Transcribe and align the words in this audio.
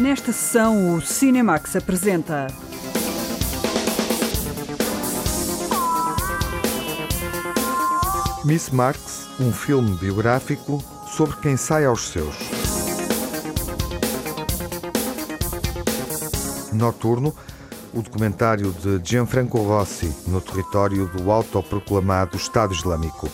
Nesta 0.00 0.32
sessão, 0.32 0.94
o 0.94 1.02
Cinemax 1.02 1.76
apresenta. 1.76 2.46
Miss 8.46 8.70
Marx, 8.70 9.28
um 9.38 9.52
filme 9.52 9.94
biográfico 9.98 10.82
sobre 11.06 11.36
quem 11.36 11.54
sai 11.58 11.84
aos 11.84 12.08
seus. 12.08 12.34
Noturno, 16.72 17.34
o 17.92 18.00
documentário 18.00 18.72
de 18.72 19.02
Gianfranco 19.04 19.58
Rossi 19.58 20.10
no 20.26 20.40
território 20.40 21.08
do 21.08 21.30
autoproclamado 21.30 22.38
Estado 22.38 22.72
Islâmico. 22.72 23.28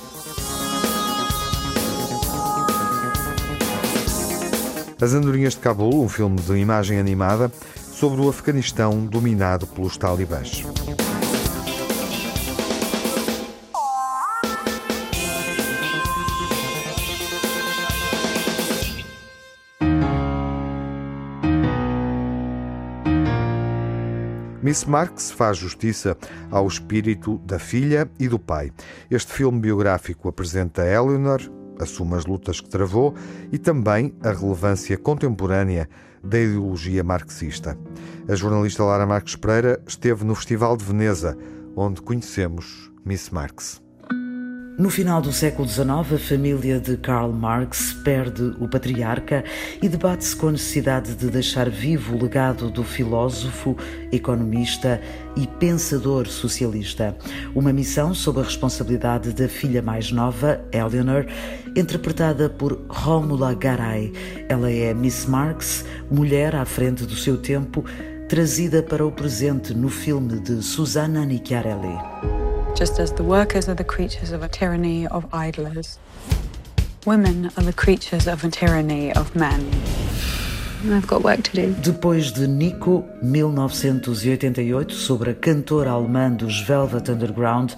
As 4.99 5.13
Andorinhas 5.13 5.53
de 5.53 5.61
Cabul, 5.61 6.03
um 6.03 6.09
filme 6.09 6.41
de 6.41 6.57
imagem 6.57 6.99
animada 6.99 7.53
sobre 7.77 8.19
o 8.19 8.31
Afeganistão 8.31 9.05
dominado 9.05 9.67
pelos 9.67 9.99
talibãs. 9.99 10.65
Miss 24.63 24.85
Marx 24.85 25.31
faz 25.31 25.59
justiça 25.59 26.17
ao 26.51 26.67
espírito 26.67 27.39
da 27.45 27.59
filha 27.59 28.11
e 28.19 28.27
do 28.29 28.39
pai. 28.39 28.73
Este 29.11 29.31
filme 29.31 29.61
biográfico 29.61 30.29
apresenta 30.29 30.87
Eleanor, 30.87 31.41
assume 31.81 32.15
as 32.15 32.27
lutas 32.27 32.61
que 32.61 32.69
travou 32.69 33.15
e 33.53 33.59
também 33.59 34.15
a 34.23 34.31
relevância 34.31 34.97
contemporânea 34.97 35.89
da 36.23 36.41
ideologia 36.41 37.05
marxista. 37.05 37.79
A 38.29 38.35
jornalista 38.35 38.83
Lara 38.85 39.07
Marques 39.07 39.37
Pereira 39.37 39.81
esteve 39.87 40.25
no 40.25 40.35
Festival 40.35 40.77
de 40.77 40.85
Veneza, 40.85 41.37
onde 41.77 42.03
conhecemos 42.03 42.91
Miss 43.05 43.31
Marx. 43.31 43.86
No 44.79 44.91
final 44.91 45.23
do 45.23 45.33
século 45.33 45.67
XIX, 45.67 45.89
a 45.89 46.19
família 46.19 46.79
de 46.79 46.99
Karl 46.99 47.33
Marx 47.33 47.95
perde 48.05 48.55
o 48.61 48.69
patriarca 48.69 49.43
e 49.81 49.89
debate-se 49.89 50.37
com 50.37 50.49
a 50.49 50.53
necessidade 50.53 51.15
de 51.15 51.31
deixar 51.31 51.71
vivo 51.71 52.15
o 52.15 52.23
legado 52.23 52.71
do 52.71 52.85
filósofo, 52.85 53.75
economista 54.13 55.01
e 55.35 55.47
pensador 55.47 56.27
socialista. 56.27 57.17
Uma 57.55 57.73
missão 57.73 58.13
sob 58.13 58.41
a 58.41 58.43
responsabilidade 58.43 59.33
da 59.33 59.49
filha 59.49 59.81
mais 59.81 60.13
nova, 60.13 60.61
Eleanor, 60.71 61.25
interpretada 61.75 62.51
por 62.51 62.79
Rómula 62.91 63.55
Garay. 63.55 64.13
Ela 64.47 64.71
é 64.71 64.93
Miss 64.93 65.25
Marx, 65.25 65.87
mulher 66.11 66.55
à 66.55 66.67
frente 66.67 67.07
do 67.07 67.17
seu 67.17 67.39
tempo, 67.39 67.83
trazida 68.29 68.83
para 68.83 69.07
o 69.07 69.11
presente 69.11 69.73
no 69.73 69.89
filme 69.89 70.39
de 70.39 70.63
Susanna 70.63 71.25
Nicchiarelli. 71.25 72.36
Just 72.77 73.01
as 73.01 73.13
the 73.13 73.25
workers 73.25 73.71
are 73.71 73.75
the 73.75 73.85
creatures 73.85 74.33
of 74.33 74.43
a 74.43 74.49
tyranny 74.49 75.07
of 75.07 75.25
idlers. 75.33 75.99
Women 77.07 77.51
are 77.57 77.65
the 77.65 77.73
creatures 77.73 78.27
of 78.29 78.45
a 78.45 78.51
tyranny 78.51 79.15
of 79.15 79.35
men. 79.35 79.67
I've 80.91 81.07
got 81.07 81.25
work 81.25 81.43
to 81.45 81.53
do. 81.53 81.73
Depois 81.81 82.31
de 82.33 82.47
Nico, 82.47 83.03
1988, 83.23 84.93
sobre 84.93 85.31
a 85.31 85.35
cantora 85.35 85.91
alemã 85.93 86.29
dos 86.29 86.61
Velvet 86.61 87.09
Underground, 87.09 87.75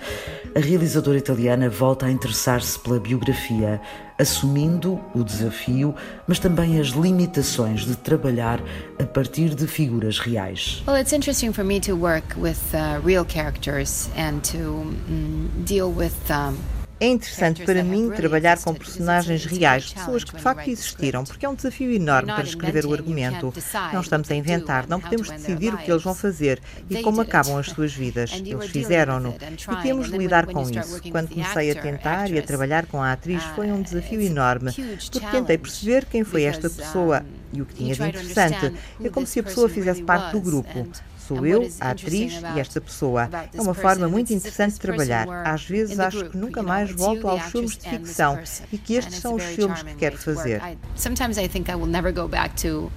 a 0.57 0.61
realizadora 0.61 1.17
italiana 1.17 1.69
volta 1.71 2.07
a 2.07 2.11
interessar-se 2.11 2.81
pela 2.81 2.99
biografia, 2.99 3.81
assumindo 4.19 5.01
o 5.15 5.23
desafio, 5.23 5.95
mas 6.27 6.39
também 6.39 6.81
as 6.81 6.89
limitações 6.89 7.87
de 7.87 7.97
trabalhar 7.97 8.61
a 8.99 9.05
partir 9.05 9.55
de 9.55 9.67
figuras 9.67 10.19
reais. 10.19 10.83
Well, 10.87 11.01
it's 11.01 11.13
interesting 11.13 11.53
for 11.53 11.65
me 11.65 11.81
to 11.81 11.95
work 11.95 12.37
with 12.37 12.59
uh, 12.75 13.01
real 13.05 13.25
characters 13.25 14.11
and 14.17 14.41
to 14.53 14.59
um, 14.59 15.49
deal 15.65 15.91
with 15.91 16.15
um, 16.31 16.57
é 17.01 17.07
interessante 17.07 17.65
para 17.65 17.83
mim 17.85 18.11
trabalhar 18.11 18.59
com 18.59 18.75
personagens 18.75 19.45
reais, 19.45 19.93
pessoas 19.93 20.25
que 20.25 20.35
de 20.35 20.43
facto 20.43 20.69
existiram, 20.69 21.25
porque 21.25 21.47
é 21.47 21.49
um 21.49 21.55
desafio 21.55 21.93
enorme 21.93 22.33
para 22.33 22.45
escrever 22.45 22.85
o 22.85 22.93
argumento. 22.93 23.53
Não 23.93 24.01
estamos 24.01 24.31
a 24.31 24.35
inventar, 24.35 24.87
não 24.89 25.01
podemos 25.01 25.31
decidir 25.31 25.73
o 25.75 25.79
que 25.79 25.91
eles 25.91 26.03
vão 26.03 26.15
fazer 26.15 26.61
e 26.91 27.03
como 27.03 27.21
acabam 27.21 27.57
as 27.59 27.67
suas 27.67 27.93
vidas. 27.93 28.33
Eles 28.33 28.71
fizeram-no 28.71 29.35
e 29.35 29.83
temos 29.83 30.11
de 30.11 30.19
lidar 30.19 30.47
com 30.47 30.63
isso. 30.69 31.01
Quando 31.11 31.29
comecei 31.29 31.71
a 31.71 31.81
tentar 31.81 32.31
e 32.31 32.39
a 32.39 32.43
trabalhar 32.43 32.87
com 32.87 33.03
a 33.03 33.13
atriz 33.13 33.43
foi 33.55 33.71
um 33.71 33.81
desafio 33.81 34.21
enorme, 34.21 34.73
porque 34.73 35.27
tentei 35.31 35.59
perceber 35.59 36.05
quem 36.07 36.25
foi 36.25 36.43
esta 36.43 36.69
pessoa 36.69 37.25
e 37.53 37.63
o 37.63 37.67
que 37.67 37.75
tinha 37.75 37.95
de 37.95 38.03
interessante. 38.03 38.73
É 39.03 39.09
como 39.09 39.27
se 39.27 39.41
a 39.41 39.43
pessoa 39.43 39.69
fizesse 39.69 40.03
parte 40.03 40.33
do 40.33 40.41
grupo. 40.41 40.87
Sou 41.29 41.45
eu, 41.45 41.69
a 41.79 41.91
atriz 41.91 42.41
e 42.57 42.59
esta 42.59 42.81
pessoa. 42.81 43.29
É 43.53 43.61
uma 43.61 43.75
forma 43.75 44.09
muito 44.09 44.33
interessante 44.33 44.75
de 44.75 44.81
trabalhar. 44.81 45.29
Às 45.47 45.65
vezes 45.65 46.01
acho 46.01 46.31
que 46.31 46.37
nunca 46.37 46.63
mais 46.63 46.91
volto 46.91 47.29
aos 47.29 47.43
filmes 47.45 47.77
de 47.77 47.89
ficção 47.89 48.39
e 48.73 48.79
que 48.79 48.95
estes 48.95 49.19
são 49.19 49.35
os 49.35 49.45
filmes 49.45 49.83
que 49.83 49.95
quero 49.95 50.17
fazer. 50.17 50.63
Sometimes 50.97 51.37
I 51.37 51.47
think 51.47 51.71
I 51.71 51.75
will 51.75 51.87
never 51.87 52.13
go 52.13 52.27
back 52.27 52.55
to 52.63 52.91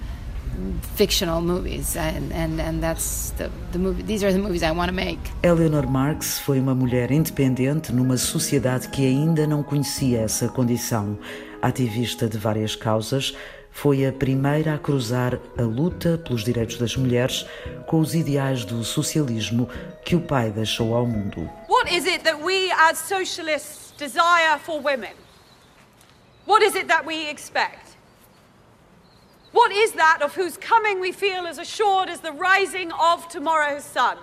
fictional 0.96 1.40
movies 1.40 1.96
and, 1.96 2.32
and, 2.32 2.60
and 2.60 2.80
that's 2.80 3.32
the, 3.38 3.50
the 3.72 3.78
movie, 3.78 4.02
these 4.02 4.24
are 4.24 4.32
the 4.32 4.38
movies 4.38 4.62
I 4.62 4.70
want 4.70 4.88
to 4.88 4.94
make. 4.94 5.20
Eleanor 5.42 5.86
Marx 5.86 6.38
foi 6.38 6.60
uma 6.60 6.74
mulher 6.74 7.10
independente 7.10 7.92
numa 7.92 8.16
sociedade 8.16 8.88
que 8.88 9.06
ainda 9.06 9.46
não 9.46 9.62
conhecia 9.62 10.20
essa 10.20 10.48
condição. 10.48 11.18
Ativista 11.60 12.28
de 12.28 12.36
várias 12.38 12.74
causas, 12.74 13.34
foi 13.72 14.06
a 14.06 14.12
primeira 14.12 14.74
a 14.74 14.78
cruzar 14.78 15.40
a 15.58 15.62
luta 15.62 16.18
pelos 16.18 16.44
direitos 16.44 16.76
das 16.76 16.94
mulheres 16.96 17.46
com 17.86 17.98
os 17.98 18.14
ideais 18.14 18.64
do 18.64 18.84
socialismo 18.84 19.68
que 20.04 20.14
o 20.14 20.20
pai 20.20 20.50
deixou 20.50 20.94
ao 20.94 21.06
mundo. 21.06 21.50
What 21.68 21.92
is 21.92 22.06
it 22.06 22.22
that 22.24 22.40
we 22.42 22.70
as 22.72 22.98
socialists 22.98 23.92
desire 23.96 24.58
for 24.58 24.80
women? 24.80 25.14
What 26.46 26.62
is 26.62 26.74
it 26.74 26.86
that 26.88 27.06
we 27.06 27.28
expect? 27.28 27.96
What 29.52 29.72
is 29.72 29.92
that 29.92 30.22
of 30.22 30.34
whose 30.34 30.56
coming 30.56 31.00
we 31.00 31.12
feel 31.12 31.46
as 31.46 31.58
assured 31.58 32.08
as 32.08 32.20
the 32.20 32.32
rising 32.32 32.92
of 32.92 33.28
tomorrow's 33.28 33.84
sun? 33.84 34.16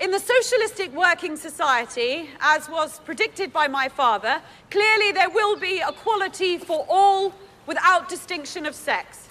In 0.00 0.10
the 0.10 0.20
socialistic 0.20 0.94
working 0.94 1.36
society, 1.36 2.30
as 2.40 2.68
was 2.68 3.00
predicted 3.00 3.52
by 3.52 3.66
my 3.66 3.88
father, 3.88 4.40
clearly 4.70 5.12
there 5.12 5.28
will 5.28 5.58
be 5.58 5.82
equality 5.86 6.56
for 6.56 6.86
all 6.88 7.34
without 7.68 8.08
distinction 8.08 8.66
of 8.66 8.74
sex. 8.74 9.28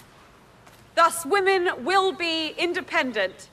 Thus, 0.94 1.26
women 1.26 1.84
will 1.84 2.12
be 2.12 2.54
independent. 2.56 3.48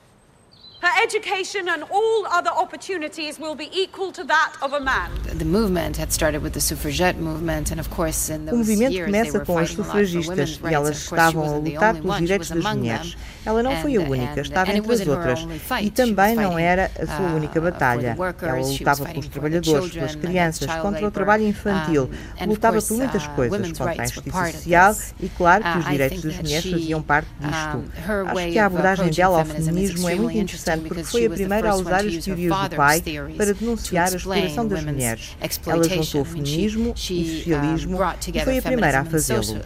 Her 0.80 1.02
education 1.02 1.68
and 1.68 1.82
all 1.90 2.26
other 2.26 2.50
opportunities 2.50 3.38
will 3.38 3.54
be 3.54 3.68
equal 3.72 4.12
to 4.12 4.24
that 4.24 4.52
of 4.62 4.72
a 4.72 4.80
man. 4.80 5.10
The 5.24 5.44
movement 5.44 5.96
had 5.96 6.12
started 6.12 6.42
with 6.42 6.52
the 6.52 6.60
suffragette 6.60 7.16
movement 7.16 7.70
and 7.72 7.80
of 7.80 7.88
course 7.90 8.30
in 8.30 8.44
those 8.46 8.54
o 8.54 8.58
movimento 8.58 9.04
começa 9.06 9.40
com 9.44 9.58
as 9.58 9.70
sufragistas 9.70 10.60
e 10.62 10.74
elas 10.74 10.98
estavam 10.98 11.44
a 11.44 11.58
lutar 11.58 11.94
pelos 11.94 12.18
direitos 12.18 12.50
das 12.50 12.62
mulheres. 12.62 13.16
Ela 13.46 13.62
não 13.62 13.76
foi 13.76 13.96
a 13.96 14.00
única, 14.00 14.40
estava 14.40 14.72
entre 14.72 14.92
as 14.92 15.06
outras 15.06 15.46
e 15.80 15.90
também 15.90 16.34
não 16.34 16.58
era 16.58 16.90
a 17.00 17.06
sua 17.06 17.26
única 17.34 17.60
batalha. 17.60 18.16
Ela 18.42 18.66
lutava 18.66 19.06
pelos 19.06 19.28
trabalhadores, 19.28 19.92
pelas 19.92 20.14
crianças, 20.14 20.70
contra 20.82 21.06
o 21.06 21.10
trabalho 21.10 21.46
infantil, 21.46 22.10
lutava 22.46 22.82
por 22.82 22.96
muitas 22.96 23.26
coisas, 23.28 23.72
contra 23.72 24.02
a 24.02 24.04
injustiça 24.04 24.52
social 24.52 24.94
e 25.20 25.28
claro 25.28 25.64
que 25.64 25.78
os 25.78 25.86
direitos 25.86 26.22
das 26.22 26.36
mulheres 26.36 26.70
faziam 26.70 27.00
parte 27.00 27.28
disto. 27.40 27.84
Acho 28.26 28.52
que 28.52 28.58
a 28.58 28.66
abordagem 28.66 29.10
dela 29.10 29.38
ao 29.38 29.44
feminismo 29.44 30.08
é 30.08 30.14
muito 30.14 30.36
interessante 30.36 30.56
interessante 30.56 30.88
porque 30.88 31.04
foi 31.04 31.26
a 31.26 31.30
primeira 31.30 31.70
a 31.70 31.76
usar 31.76 32.04
as 32.04 32.24
teorias 32.24 32.56
do 32.56 32.76
pai 32.76 33.02
para 33.36 33.54
denunciar 33.54 34.12
a 34.12 34.16
exploração 34.16 34.66
das 34.66 34.84
mulheres. 34.84 35.36
Ela 35.66 35.84
juntou 35.84 36.22
o 36.22 36.24
feminismo 36.24 36.94
e 36.96 37.36
socialismo 37.36 37.98
e 38.34 38.40
foi 38.40 38.58
a 38.58 38.62
primeira 38.62 39.00
a 39.00 39.04
fazê-lo. 39.04 39.60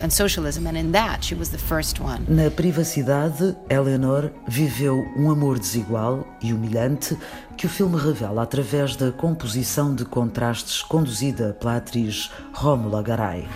Na 2.28 2.50
privacidade, 2.50 3.56
Eleanor 3.70 4.32
viveu 4.48 5.06
um 5.16 5.30
amor 5.30 5.56
desigual 5.56 6.26
e 6.42 6.52
humilhante 6.52 7.16
que 7.56 7.66
o 7.66 7.68
filme 7.68 7.96
revela 7.96 8.42
através 8.42 8.96
da 8.96 9.12
composição 9.12 9.94
de 9.94 10.04
contrastes 10.04 10.82
conduzida 10.82 11.56
pela 11.60 11.76
atriz 11.76 12.32
Rómula 12.52 13.00
Garay. 13.00 13.46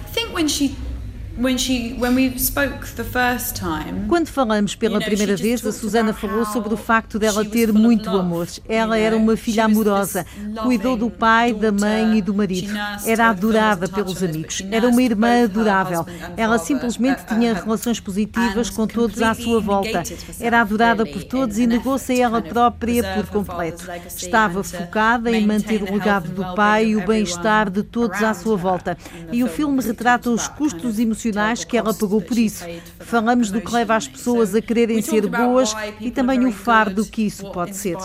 Quando 4.09 4.29
falamos 4.29 4.77
pela 4.77 5.01
primeira 5.01 5.37
vez, 5.37 5.67
a 5.67 5.73
Susana 5.73 6.13
falou 6.13 6.45
sobre 6.47 6.73
o 6.73 6.77
facto 6.77 7.19
dela 7.19 7.45
ter 7.45 7.73
muito 7.73 8.09
amor. 8.09 8.47
Ela 8.69 8.97
era 8.97 9.17
uma 9.17 9.37
filha 9.37 9.65
amorosa, 9.65 10.25
cuidou 10.63 10.97
do 10.97 11.11
pai, 11.11 11.53
da 11.53 11.73
mãe 11.73 12.19
e 12.19 12.23
do 12.23 12.33
marido. 12.33 12.73
Era 13.05 13.31
adorada 13.31 13.89
pelos 13.89 14.23
amigos. 14.23 14.63
Era 14.71 14.89
uma 14.89 15.03
irmã 15.03 15.43
adorável. 15.43 16.07
Ela 16.37 16.57
simplesmente 16.57 17.27
tinha 17.27 17.53
relações 17.53 17.99
positivas 17.99 18.71
com 18.71 18.87
todos 18.87 19.21
à 19.21 19.35
sua 19.35 19.61
volta. 19.61 20.05
Era 20.39 20.61
adorada 20.61 21.05
por 21.05 21.25
todos 21.25 21.59
e 21.59 21.67
negou-se 21.67 22.13
a 22.13 22.17
ela 22.17 22.43
própria 22.43 23.03
por 23.15 23.27
completo. 23.27 23.85
Estava 24.07 24.63
focada 24.63 25.33
em 25.33 25.45
manter 25.45 25.83
o 25.83 25.93
legado 25.93 26.29
do 26.29 26.55
pai 26.55 26.91
e 26.91 26.97
o 26.97 27.05
bem-estar 27.05 27.71
de 27.71 27.83
todos 27.83 28.23
à 28.23 28.33
sua 28.35 28.57
volta. 28.57 28.97
E 29.33 29.43
o 29.43 29.49
filme 29.49 29.83
retrata 29.83 30.31
os 30.31 30.47
custos 30.47 31.01
emocionais 31.01 31.24
emocionais 31.25 31.65
que 31.65 31.76
ela 31.76 31.94
pagou 31.94 32.21
por 32.21 32.38
isso. 32.38 32.65
Falamos 33.00 33.50
do 33.50 33.61
que 33.61 33.73
leva 33.73 33.97
as 33.97 34.09
pessoas 34.09 34.55
a 34.55 34.61
quererem 34.61 35.00
ser 35.03 35.26
boas 35.26 35.75
e 36.00 36.11
também 36.11 36.47
o 36.47 36.53
fardo 36.53 37.05
que 37.05 37.23
isso 37.23 37.50
pode 37.50 37.76
ser. 37.76 37.97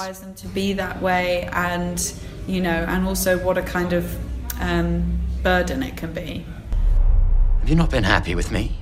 burden 5.41 5.81
it 5.83 5.95
can 5.95 6.11
be. 6.11 6.45
Have 7.61 7.69
you 7.69 7.75
not 7.75 7.89
been 7.89 8.03
happy 8.03 8.35
with 8.35 8.51
me? 8.51 8.78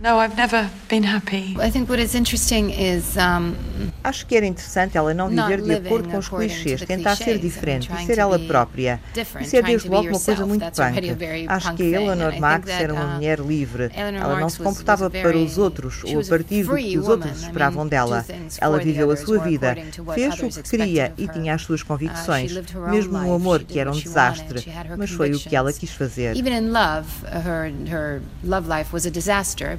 No, 0.00 0.18
I've 0.18 0.34
never 0.34 0.70
been 0.88 1.02
happy. 1.02 1.56
I 1.60 1.70
think 1.70 1.90
what 1.90 2.00
is 2.00 2.14
interesting 2.14 2.70
is 2.70 3.18
um, 3.18 3.54
Acho 4.02 4.26
que 4.26 4.34
era 4.34 4.46
interessante 4.46 4.96
ela 4.96 5.12
não 5.12 5.28
viver 5.28 5.60
de 5.60 5.74
acordo 5.74 6.08
com 6.08 6.18
os 6.18 6.28
clichês, 6.28 6.82
tentar 6.82 7.16
ser 7.16 7.38
diferente 7.38 7.90
e 7.92 8.06
ser 8.06 8.18
ela 8.18 8.38
própria. 8.38 9.00
Isso 9.40 9.56
é 9.56 9.62
desde 9.62 9.88
logo 9.88 10.08
uma 10.08 10.20
coisa 10.20 10.46
muito 10.46 10.64
punk. 10.64 11.46
Acho 11.46 11.74
que 11.74 11.82
a 11.82 12.00
Eleanor 12.00 12.40
Max 12.40 12.68
era 12.68 12.94
uma 12.94 13.04
uh, 13.04 13.14
mulher 13.14 13.40
livre. 13.40 13.90
Ela 13.94 14.40
não 14.40 14.48
se 14.48 14.58
comportava 14.58 15.10
para 15.10 15.36
os 15.36 15.58
outros 15.58 16.02
ou 16.04 16.20
a 16.20 16.24
partir 16.24 16.64
do 16.64 16.76
que 16.76 16.98
os 16.98 17.08
outros 17.08 17.42
esperavam 17.42 17.86
dela. 17.86 18.24
Ela 18.58 18.78
viveu 18.78 19.10
a 19.10 19.16
sua 19.16 19.38
vida, 19.38 19.76
fez 20.14 20.34
o 20.40 20.48
que 20.48 20.70
queria 20.70 21.12
e 21.18 21.28
tinha 21.28 21.54
as 21.54 21.62
suas 21.62 21.82
uh, 21.82 21.86
convicções, 21.86 22.52
mesmo 22.90 23.18
no 23.18 23.34
amor 23.34 23.62
que 23.64 23.78
era 23.78 23.90
um 23.90 23.98
desastre, 23.98 24.64
mas 24.96 25.10
foi 25.10 25.32
o 25.32 25.38
que 25.38 25.54
ela 25.54 25.72
quis 25.72 25.90
fazer. 25.90 26.36
Even 26.36 26.56
in 26.56 26.70
love, 26.70 27.06
her 27.26 27.70
her 27.90 28.22
love 28.42 28.68
life 28.68 28.92
was 28.92 29.04
a 29.06 29.10
disaster, 29.10 29.78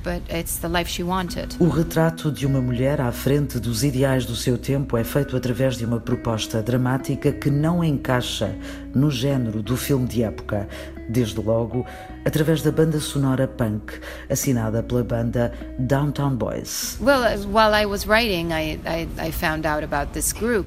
o 1.60 1.70
retrato 1.70 2.32
de 2.32 2.46
uma 2.46 2.62
mulher 2.62 3.00
à 3.02 3.12
frente 3.12 3.60
dos 3.60 3.84
ideais 3.84 4.26
do 4.26 4.36
seu 4.36 4.58
tempo 4.58 4.98
é 4.98 5.04
feito 5.04 5.36
através 5.36 5.78
de 5.78 5.86
uma 5.86 6.00
proposta 6.00 6.62
dramática 6.62 7.32
que 7.32 7.50
não 7.50 7.84
encaixa 7.84 8.56
no 8.94 9.10
género 9.10 9.62
do 9.62 9.78
filme 9.78 10.08
de 10.08 10.24
época, 10.24 10.68
desde 11.08 11.40
logo 11.40 11.86
através 12.26 12.62
da 12.62 12.72
banda 12.72 13.00
sonora 13.00 13.48
punk 13.48 13.94
assinada 14.30 14.84
pela 14.84 15.04
banda 15.04 15.54
Downtown 15.80 16.36
Boys. 16.36 16.98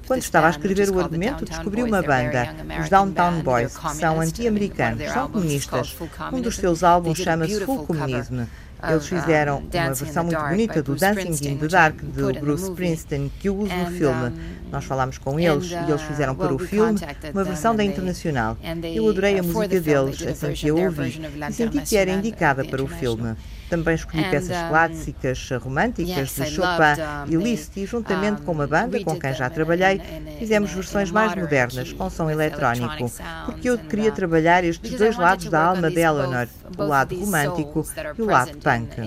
Quando 0.07 0.21
estava 0.21 0.49
a 0.49 0.51
escrever 0.51 0.91
o 0.91 0.99
argumento, 1.01 1.45
descobri 1.45 1.83
uma 1.83 2.03
banda, 2.03 2.55
os 2.81 2.89
Downtown 2.89 3.41
Boys, 3.43 3.77
que 3.77 3.97
são 3.97 4.21
anti-americanos, 4.21 5.03
são 5.13 5.29
comunistas. 5.31 5.97
Um 6.33 6.41
dos 6.41 6.57
seus 6.57 6.83
álbuns 6.83 7.19
chama-se 7.19 7.61
Full 7.65 7.87
Communism. 7.87 8.43
Eles 8.83 9.07
fizeram 9.07 9.59
uma 9.59 9.95
versão 9.95 10.25
muito 10.25 10.41
bonita 10.41 10.83
do 10.83 10.95
Dancing 10.95 11.49
in 11.49 11.57
the 11.57 11.69
Dark 11.69 11.97
de 12.01 12.41
Bruce 12.41 12.65
Springsteen 12.65 13.33
que 13.41 13.49
eu 13.49 13.57
uso 13.57 13.75
no 13.75 13.91
filme. 13.93 14.33
Nós 14.71 14.85
falámos 14.85 15.19
com 15.19 15.39
eles 15.39 15.71
e 15.71 15.91
eles 15.91 16.03
fizeram 16.03 16.35
para 16.35 16.53
o 16.53 16.59
filme 16.59 16.99
uma 17.33 17.45
versão 17.45 17.75
da 17.75 17.85
Internacional. 17.85 18.57
Eu 18.95 19.09
adorei 19.09 19.39
a 19.39 19.43
música 19.43 19.81
deles 19.81 20.23
assim 20.23 20.53
que 20.53 20.69
a 20.69 20.75
ouvi 20.75 21.21
e 21.49 21.53
senti 21.53 21.81
que 21.81 21.97
era 21.97 22.11
indicada 22.11 22.65
para 22.65 22.83
o 22.83 22.87
filme. 22.87 23.35
Também 23.77 23.95
escolhi 23.95 24.31
peças 24.31 24.69
clássicas 24.69 25.51
românticas 25.61 26.35
de 26.35 26.47
Chopin 26.47 27.29
e 27.29 27.37
Liszt 27.37 27.77
e, 27.77 27.87
juntamente 27.87 28.43
com 28.43 28.53
uma 28.53 28.67
banda 28.67 29.03
com 29.03 29.19
quem 29.19 29.35
já 29.35 29.51
trabalhei, 29.51 30.01
fizemos 30.39 30.73
versões 30.73 31.11
mais 31.11 31.35
modernas, 31.35 31.93
com 31.93 32.09
som 32.09 32.31
eletrónico, 32.31 33.11
porque 33.47 33.69
eu 33.69 33.79
queria 33.79 34.11
uh, 34.11 34.15
trabalhar 34.15 34.63
estes 34.65 34.97
dois 34.97 35.17
lados 35.17 35.49
da 35.49 35.63
alma 35.63 35.91
de 35.91 36.01
Eleanor, 36.01 36.47
o 36.77 36.83
lado 36.85 37.19
romântico 37.19 37.85
e 38.17 38.23
o 38.23 38.27
lado 38.27 38.57
punk. 38.59 39.01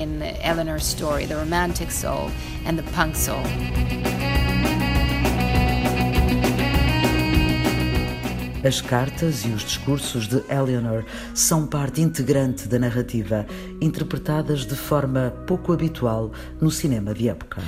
As 8.67 8.81
cartas 8.81 9.45
e 9.45 9.47
os 9.47 9.63
discursos 9.63 10.27
de 10.27 10.43
Eleanor 10.49 11.05
são 11.33 11.65
parte 11.65 12.01
integrante 12.01 12.67
da 12.67 12.77
narrativa, 12.77 13.45
interpretadas 13.79 14.65
de 14.65 14.75
forma 14.75 15.33
pouco 15.47 15.71
habitual 15.71 16.33
no 16.59 16.69
cinema 16.69 17.13
de 17.13 17.29
época. 17.29 17.61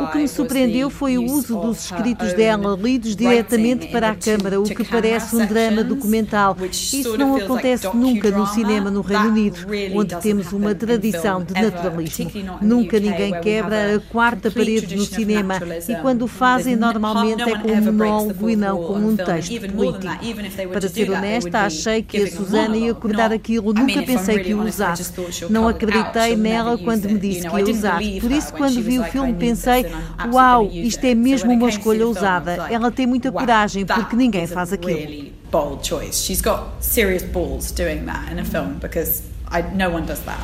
O 0.00 0.06
que 0.10 0.18
me 0.18 0.26
surpreendeu 0.26 0.88
foi 0.88 1.18
o 1.18 1.24
uso 1.24 1.60
dos 1.60 1.84
escritos 1.84 2.32
dela 2.32 2.74
lidos 2.80 3.14
diretamente 3.14 3.88
para 3.88 4.12
a 4.12 4.14
câmara, 4.14 4.58
o 4.58 4.64
que 4.64 4.82
parece 4.82 5.36
um 5.36 5.44
drama 5.44 5.84
documental. 5.84 6.56
Isso 6.70 7.18
não 7.18 7.36
acontece 7.36 7.94
nunca 7.94 8.30
no 8.30 8.46
cinema 8.46 8.90
no 8.90 9.02
Reino 9.02 9.28
Unido, 9.28 9.58
onde 9.94 10.16
temos 10.16 10.50
uma 10.52 10.74
tradição 10.74 11.44
de 11.44 11.52
naturalismo. 11.52 12.30
Nunca 12.62 12.98
ninguém 12.98 13.38
quebra 13.42 13.96
a 13.96 14.00
quarta 14.00 14.50
parede 14.50 14.96
no 14.96 15.04
cinema 15.04 15.60
e 15.86 15.94
quando 15.96 16.22
o 16.22 16.28
fazem 16.28 16.74
normalmente 16.74 17.42
é 17.42 17.58
com 17.58 17.72
um 17.72 17.82
monólogo 17.82 18.48
e 18.48 18.56
não 18.56 18.85
com 18.86 18.94
um 18.94 19.16
texto 19.16 19.60
político. 19.72 20.68
Para 20.70 20.88
ser 20.88 21.10
honesta, 21.10 21.58
achei 21.60 22.02
que 22.02 22.18
a 22.18 22.30
Susana 22.30 22.76
ia 22.76 22.92
acordar 22.92 23.32
aquilo, 23.32 23.72
nunca 23.72 24.02
pensei 24.02 24.38
que 24.40 24.54
o 24.54 24.62
usasse. 24.62 25.12
Não 25.50 25.68
acreditei 25.68 26.36
nela 26.36 26.78
quando 26.78 27.08
me 27.08 27.18
disse 27.18 27.48
que 27.48 27.56
ia 27.56 27.70
usar. 27.70 28.00
Por 28.20 28.30
isso, 28.30 28.52
quando 28.52 28.82
vi 28.82 28.98
o 28.98 29.04
filme 29.04 29.34
pensei, 29.34 29.86
uau, 30.32 30.68
isto 30.72 31.04
é 31.04 31.14
mesmo 31.14 31.52
uma 31.52 31.68
escolha 31.68 32.06
ousada. 32.06 32.66
Ela 32.70 32.90
tem 32.90 33.06
muita 33.06 33.30
coragem 33.32 33.84
porque 33.84 34.16
ninguém 34.16 34.46
faz 34.46 34.72
aquilo. 34.72 35.34
Bold 35.50 35.86
choice. 35.86 36.24
She's 36.24 36.42
got 36.42 36.72
serious 36.80 37.22
balls 37.22 37.70
doing 37.70 38.04
that 38.06 38.32
in 38.32 38.40
a 38.40 38.44
film 38.44 38.78
because 38.80 39.22
I, 39.50 39.62
no 39.62 39.90
one 39.90 40.04
does 40.04 40.20
that. 40.20 40.40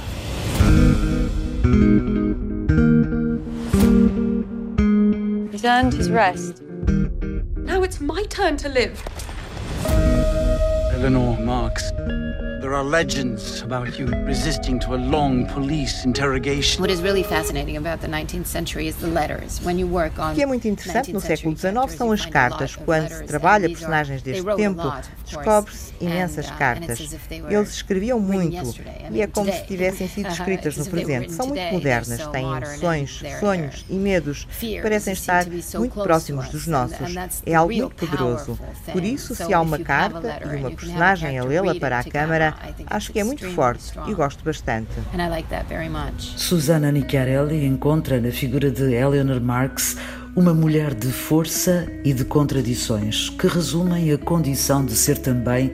His 5.95 6.11
rest. 6.11 6.72
Now 7.65 7.85
it's 7.85 8.01
my 8.01 8.25
turn 8.25 8.57
to 8.59 8.69
live. 8.69 9.03
Eleanor 10.93 11.39
Marks. 11.39 11.93
There 12.61 12.75
are 12.75 12.85
legends 12.85 13.63
about 13.63 13.99
you 13.99 14.07
resisting 14.07 14.79
to 14.81 14.95
a 14.95 14.97
long 14.97 15.47
police 15.47 16.05
interrogation. 16.05 16.81
What 16.81 16.91
is 16.91 17.01
really 17.03 17.23
fascinating 17.23 17.77
about 17.77 18.01
the 18.01 18.09
19th 18.09 18.47
century 18.47 18.89
is 18.89 18.97
the 18.97 19.09
letters. 19.09 19.61
When 19.65 19.79
you 19.79 19.87
work 19.87 20.19
on 20.19 20.33
O 20.33 20.35
que 20.35 20.43
é 20.43 20.47
muito 20.47 20.67
interessante 20.67 21.13
no 21.13 21.21
século 21.21 21.57
XIX 21.57 21.97
são 21.97 22.13
as 22.13 22.27
cartas. 22.27 22.75
Quando 22.77 23.09
se 23.09 23.25
trabalha 23.25 23.69
personagens 23.69 24.23
deste 24.23 24.45
tempo, 24.57 24.93
descobre-se 25.37 25.93
imensas 26.01 26.51
cartas. 26.51 26.99
Eles 27.31 27.71
escreviam 27.71 28.21
muito 28.21 28.75
e 29.11 29.21
é 29.21 29.27
como 29.27 29.53
se 29.53 29.67
tivessem 29.67 30.09
sido 30.09 30.29
escritas 30.29 30.77
no 30.77 30.87
presente. 30.87 31.33
São 31.33 31.47
muito 31.47 31.73
modernas, 31.73 32.27
têm 32.29 32.45
emoções, 32.45 33.23
sonhos 33.41 33.85
e 33.89 33.95
medos. 33.95 34.47
Parecem 34.83 35.13
estar 35.13 35.47
muito 35.47 36.03
próximos 36.03 36.49
dos 36.49 36.67
nossos. 36.67 37.15
É 37.47 37.55
algo 37.55 37.75
muito 37.75 37.95
poderoso. 37.95 38.59
Por 38.93 39.03
isso, 39.03 39.35
se 39.35 39.53
há 39.53 39.61
uma 39.61 39.79
carta 39.79 40.41
e 40.53 40.57
uma 40.57 40.71
personagem 40.71 41.39
a 41.39 41.45
lê-la 41.45 41.75
para 41.75 41.99
a 41.99 42.05
câmara, 42.05 42.55
acho 42.87 43.13
que 43.13 43.21
é 43.21 43.25
muito 43.25 43.49
forte 43.51 43.93
e 44.07 44.15
gosto 44.15 44.45
bastante. 44.45 44.91
Susana 46.37 46.91
Nicchiarelli 46.91 47.65
encontra 47.65 48.21
na 48.21 48.31
figura 48.31 48.71
de 48.71 48.93
Eleanor 48.93 49.41
Marx 49.41 49.97
uma 50.35 50.55
mulher 50.55 50.95
de 50.95 51.09
força 51.09 51.87
e 52.03 52.13
de 52.13 52.25
contradições 52.25 53.29
que 53.29 53.47
resumem 53.47 54.11
a 54.13 54.19
condição 54.19 54.85
de 54.85 54.95
ser 54.95 55.19
também 55.19 55.71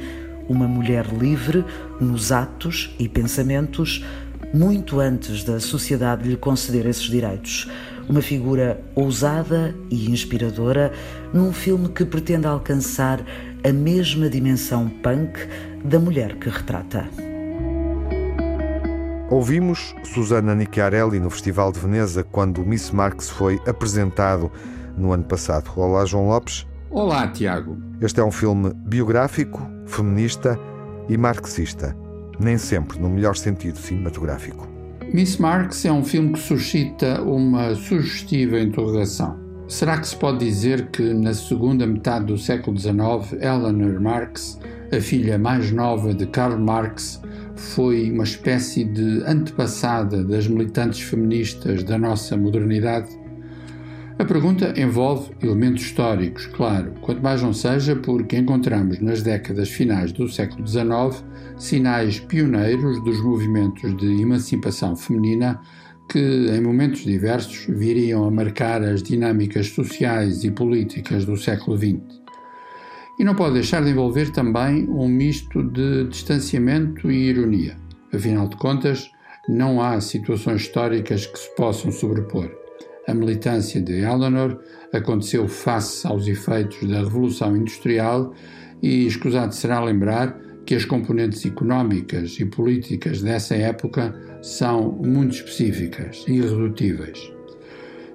uma 0.49 0.67
mulher 0.67 1.07
livre 1.07 1.65
nos 2.01 2.33
atos 2.33 2.93
e 2.99 3.09
pensamentos 3.09 4.05
muito 4.53 4.99
antes 4.99 5.45
da 5.45 5.61
sociedade 5.61 6.29
lhe 6.29 6.37
conceder 6.37 6.87
esses 6.87 7.05
direitos. 7.05 7.71
Uma 8.09 8.23
figura 8.23 8.81
ousada 8.97 9.75
e 9.91 10.11
inspiradora 10.11 10.93
num 11.33 11.53
filme 11.53 11.89
que 11.91 12.05
pretende 12.05 12.47
alcançar 12.47 13.25
a 13.63 13.73
mesma 13.73 14.29
dimensão 14.29 14.89
punk 14.89 15.39
da 15.85 16.01
mulher 16.01 16.35
que 16.37 16.49
retrata. 16.49 17.28
Ouvimos 19.31 19.95
Susana 20.05 20.55
Nicchiarelli 20.55 21.21
no 21.21 21.29
Festival 21.29 21.71
de 21.71 21.79
Veneza 21.79 22.25
quando 22.25 22.63
o 22.63 22.67
Miss 22.67 22.91
Marx 22.91 23.29
foi 23.29 23.61
apresentado 23.67 24.51
no 24.97 25.13
ano 25.13 25.25
passado. 25.25 25.71
Olá, 25.77 26.07
João 26.07 26.29
Lopes. 26.29 26.67
Olá, 26.91 27.29
Tiago. 27.29 27.77
Este 28.01 28.21
é 28.21 28.25
um 28.25 28.31
filme 28.31 28.73
biográfico, 28.87 29.61
feminista 29.85 30.59
e 31.11 31.19
marxista, 31.19 31.95
nem 32.41 32.57
sempre 32.57 32.99
no 32.99 33.11
melhor 33.11 33.37
sentido 33.37 33.77
cinematográfico. 33.77 34.67
Miss 35.13 35.37
Marx 35.37 35.85
é 35.85 35.93
um 35.93 36.03
filme 36.03 36.33
que 36.33 36.39
suscita 36.39 37.21
uma 37.21 37.75
sugestiva 37.75 38.59
interrogação. 38.59 39.39
Será 39.69 39.99
que 39.99 40.09
se 40.09 40.17
pode 40.17 40.39
dizer 40.39 40.87
que 40.87 41.03
na 41.03 41.35
segunda 41.35 41.87
metade 41.87 42.25
do 42.25 42.39
século 42.39 42.79
XIX, 42.79 43.35
Eleanor 43.43 44.01
Marx 44.01 44.59
a 44.91 45.01
filha 45.01 45.39
mais 45.39 45.71
nova 45.71 46.15
de 46.15 46.27
Karl 46.27 46.59
Marx, 46.59 47.21
foi 47.59 48.11
uma 48.11 48.25
espécie 48.25 48.85
de 48.85 49.23
antepassada 49.27 50.23
das 50.25 50.47
militantes 50.47 51.01
feministas 51.01 51.83
da 51.83 51.99
nossa 51.99 52.37
modernidade? 52.37 53.09
A 54.19 54.25
pergunta 54.25 54.75
envolve 54.77 55.31
elementos 55.43 55.83
históricos, 55.83 56.47
claro, 56.47 56.93
quanto 57.01 57.23
mais 57.23 57.43
não 57.43 57.53
seja 57.53 57.95
porque 57.95 58.37
encontramos 58.37 59.01
nas 59.01 59.23
décadas 59.23 59.69
finais 59.69 60.13
do 60.13 60.29
século 60.29 60.67
XIX 60.67 61.25
sinais 61.57 62.19
pioneiros 62.21 63.03
dos 63.05 63.21
movimentos 63.21 63.97
de 63.97 64.07
emancipação 64.07 64.97
feminina 64.97 65.61
que, 66.09 66.19
em 66.19 66.61
momentos 66.61 67.03
diversos, 67.05 67.67
viriam 67.69 68.25
a 68.25 68.31
marcar 68.31 68.83
as 68.83 69.03
dinâmicas 69.03 69.69
sociais 69.69 70.43
e 70.43 70.51
políticas 70.51 71.25
do 71.25 71.37
século 71.37 71.77
XX. 71.77 72.18
E 73.19 73.25
não 73.25 73.35
pode 73.35 73.55
deixar 73.55 73.83
de 73.83 73.91
envolver 73.91 74.31
também 74.31 74.89
um 74.89 75.09
misto 75.09 75.63
de 75.63 76.05
distanciamento 76.05 77.11
e 77.11 77.31
ironia. 77.31 77.77
Afinal 78.13 78.49
de 78.49 78.57
contas, 78.57 79.11
não 79.49 79.83
há 79.83 80.01
situações 80.01 80.63
históricas 80.63 81.27
que 81.27 81.39
se 81.39 81.55
possam 81.57 81.91
sobrepor. 81.91 82.51
A 83.09 83.15
militância 83.15 83.81
de 83.81 83.95
Eleanor 83.95 84.61
aconteceu 84.93 85.49
face 85.49 86.07
aos 86.07 86.29
efeitos 86.29 86.87
da 86.87 86.99
Revolução 86.99 87.57
Industrial 87.57 88.33
e 88.83 89.07
escusado 89.07 89.55
será 89.55 89.83
lembrar 89.83 90.39
que 90.65 90.75
as 90.75 90.85
componentes 90.85 91.47
económicas 91.47 92.39
e 92.39 92.45
políticas 92.45 93.23
dessa 93.23 93.57
época 93.57 94.15
são 94.43 94.93
muito 95.03 95.33
específicas 95.33 96.25
e 96.29 96.35
irredutíveis. 96.35 97.33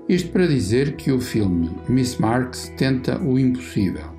Isto 0.07 0.29
para 0.29 0.47
dizer 0.47 0.95
que 0.95 1.11
o 1.11 1.19
filme 1.19 1.71
Miss 1.89 2.17
Marx 2.17 2.71
tenta 2.77 3.19
o 3.19 3.39
impossível, 3.39 4.13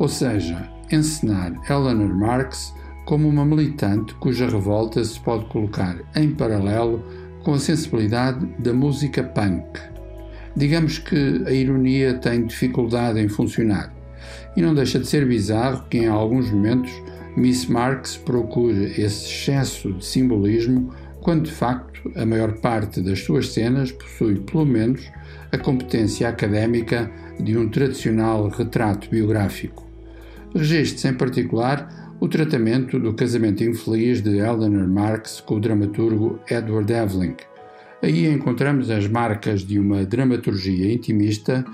ou 0.00 0.08
seja, 0.08 0.66
encenar 0.90 1.52
Eleanor 1.70 2.16
Marx 2.16 2.74
como 3.04 3.28
uma 3.28 3.44
militante 3.44 4.14
cuja 4.14 4.48
revolta 4.48 5.04
se 5.04 5.20
pode 5.20 5.44
colocar 5.44 5.94
em 6.16 6.30
paralelo 6.30 7.04
com 7.44 7.52
a 7.52 7.58
sensibilidade 7.58 8.46
da 8.58 8.72
música 8.72 9.22
punk. 9.22 9.78
Digamos 10.56 10.98
que 10.98 11.44
a 11.46 11.52
ironia 11.52 12.14
tem 12.14 12.46
dificuldade 12.46 13.20
em 13.20 13.28
funcionar, 13.28 13.94
e 14.56 14.62
não 14.62 14.74
deixa 14.74 14.98
de 14.98 15.06
ser 15.06 15.28
bizarro 15.28 15.84
que 15.90 15.98
em 15.98 16.08
alguns 16.08 16.50
momentos 16.50 16.90
Miss 17.36 17.66
Marx 17.66 18.16
procure 18.16 18.86
esse 18.98 19.26
excesso 19.26 19.92
de 19.92 20.04
simbolismo 20.04 20.94
quando 21.20 21.44
de 21.44 21.52
facto 21.52 22.10
a 22.16 22.24
maior 22.24 22.54
parte 22.60 23.02
das 23.02 23.20
suas 23.20 23.52
cenas 23.52 23.92
possui 23.92 24.40
pelo 24.40 24.64
menos 24.64 25.02
a 25.52 25.58
competência 25.58 26.26
académica 26.26 27.10
de 27.38 27.56
um 27.58 27.68
tradicional 27.68 28.48
retrato 28.48 29.10
biográfico. 29.10 29.89
Registre-se 30.54 31.08
em 31.08 31.14
particular 31.14 32.16
o 32.20 32.28
tratamento 32.28 32.98
do 32.98 33.14
casamento 33.14 33.64
infeliz 33.64 34.20
de 34.20 34.38
Eleanor 34.38 34.86
Marx 34.86 35.40
com 35.40 35.56
o 35.56 35.60
dramaturgo 35.60 36.38
Edward 36.50 36.92
Evelyn. 36.92 37.34
Aí 38.02 38.26
encontramos 38.26 38.90
as 38.90 39.06
marcas 39.06 39.62
de 39.62 39.78
uma 39.78 40.04
dramaturgia 40.04 40.92
intimista 40.92 41.64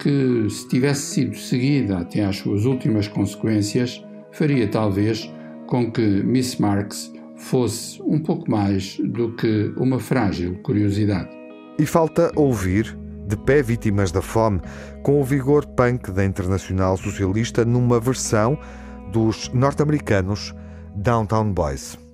que, 0.00 0.48
se 0.50 0.68
tivesse 0.68 1.14
sido 1.14 1.36
seguida 1.36 1.98
até 1.98 2.24
às 2.24 2.36
suas 2.36 2.64
últimas 2.64 3.08
consequências, 3.08 4.02
faria 4.32 4.68
talvez 4.68 5.30
com 5.66 5.90
que 5.90 6.02
Miss 6.02 6.56
Marx 6.56 7.12
fosse 7.36 8.00
um 8.02 8.18
pouco 8.18 8.50
mais 8.50 8.98
do 8.98 9.32
que 9.32 9.72
uma 9.76 9.98
frágil 9.98 10.58
curiosidade. 10.62 11.30
E 11.78 11.86
falta 11.86 12.30
ouvir 12.34 12.96
de 13.26 13.36
pé 13.36 13.62
vítimas 13.62 14.12
da 14.12 14.22
fome, 14.22 14.60
com 15.02 15.20
o 15.20 15.24
vigor 15.24 15.66
punk 15.66 16.10
da 16.12 16.24
Internacional 16.24 16.96
Socialista 16.96 17.64
numa 17.64 17.98
versão 17.98 18.58
dos 19.12 19.48
norte-americanos 19.52 20.54
Downtown 20.94 21.52
Boys. 21.52 22.05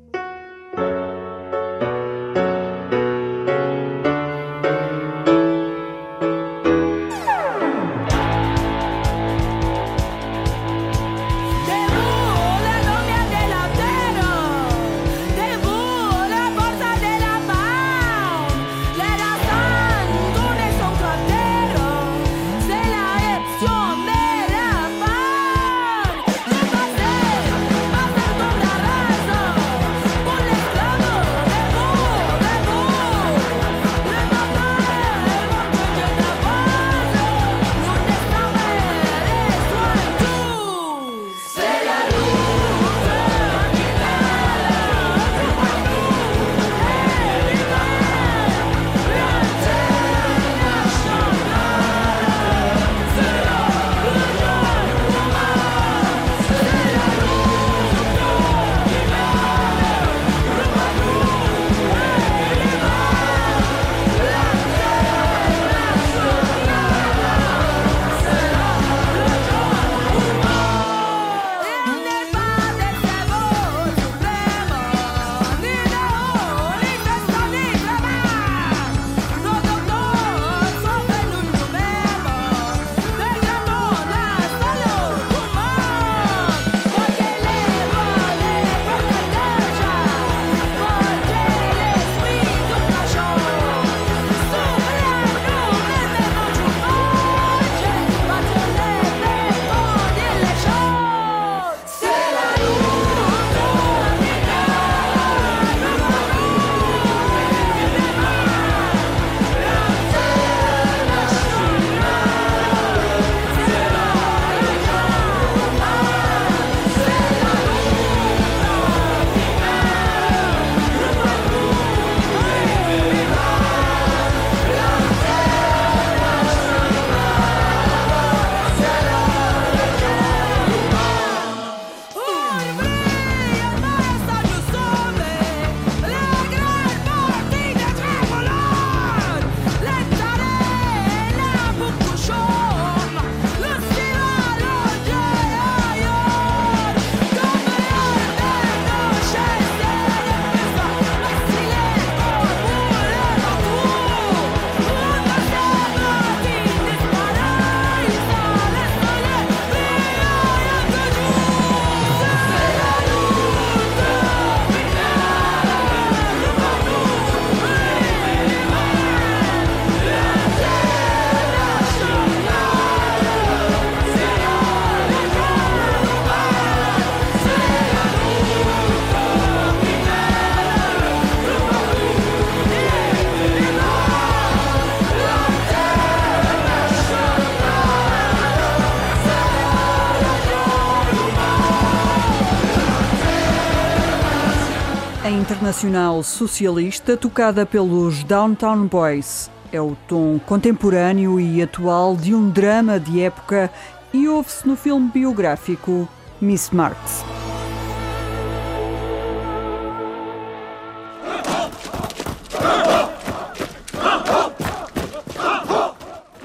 Internacional 195.63 196.25
socialista 196.25 197.17
tocada 197.17 197.65
pelos 197.65 198.25
Downtown 198.25 198.85
Boys. 198.89 199.49
É 199.71 199.81
o 199.81 199.97
tom 200.09 200.41
contemporâneo 200.41 201.39
e 201.39 201.63
atual 201.63 202.17
de 202.17 202.35
um 202.35 202.51
drama 202.51 202.99
de 202.99 203.21
época 203.21 203.71
e 204.13 204.29
ouve-se 204.29 204.67
no 204.67 204.77
filme 204.77 205.09
biográfico 205.15 206.09
Miss 206.41 206.71
Marx. 206.71 207.25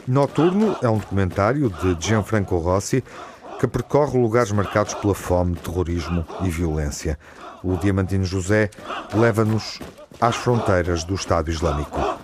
Noturno 0.07 0.77
é 0.83 0.87
um 0.87 0.99
documentário 0.99 1.71
de 1.71 1.97
Gianfranco 1.99 2.55
Rossi 2.59 3.03
que 3.59 3.65
percorre 3.65 4.21
lugares 4.21 4.51
marcados 4.51 4.93
pela 4.93 5.15
fome, 5.15 5.55
terrorismo 5.55 6.23
e 6.43 6.49
violência. 6.51 7.17
O 7.63 7.75
Diamantino 7.77 8.25
José 8.25 8.69
leva-nos 9.13 9.79
às 10.19 10.35
fronteiras 10.35 11.03
do 11.03 11.15
Estado 11.15 11.49
Islâmico. 11.49 12.16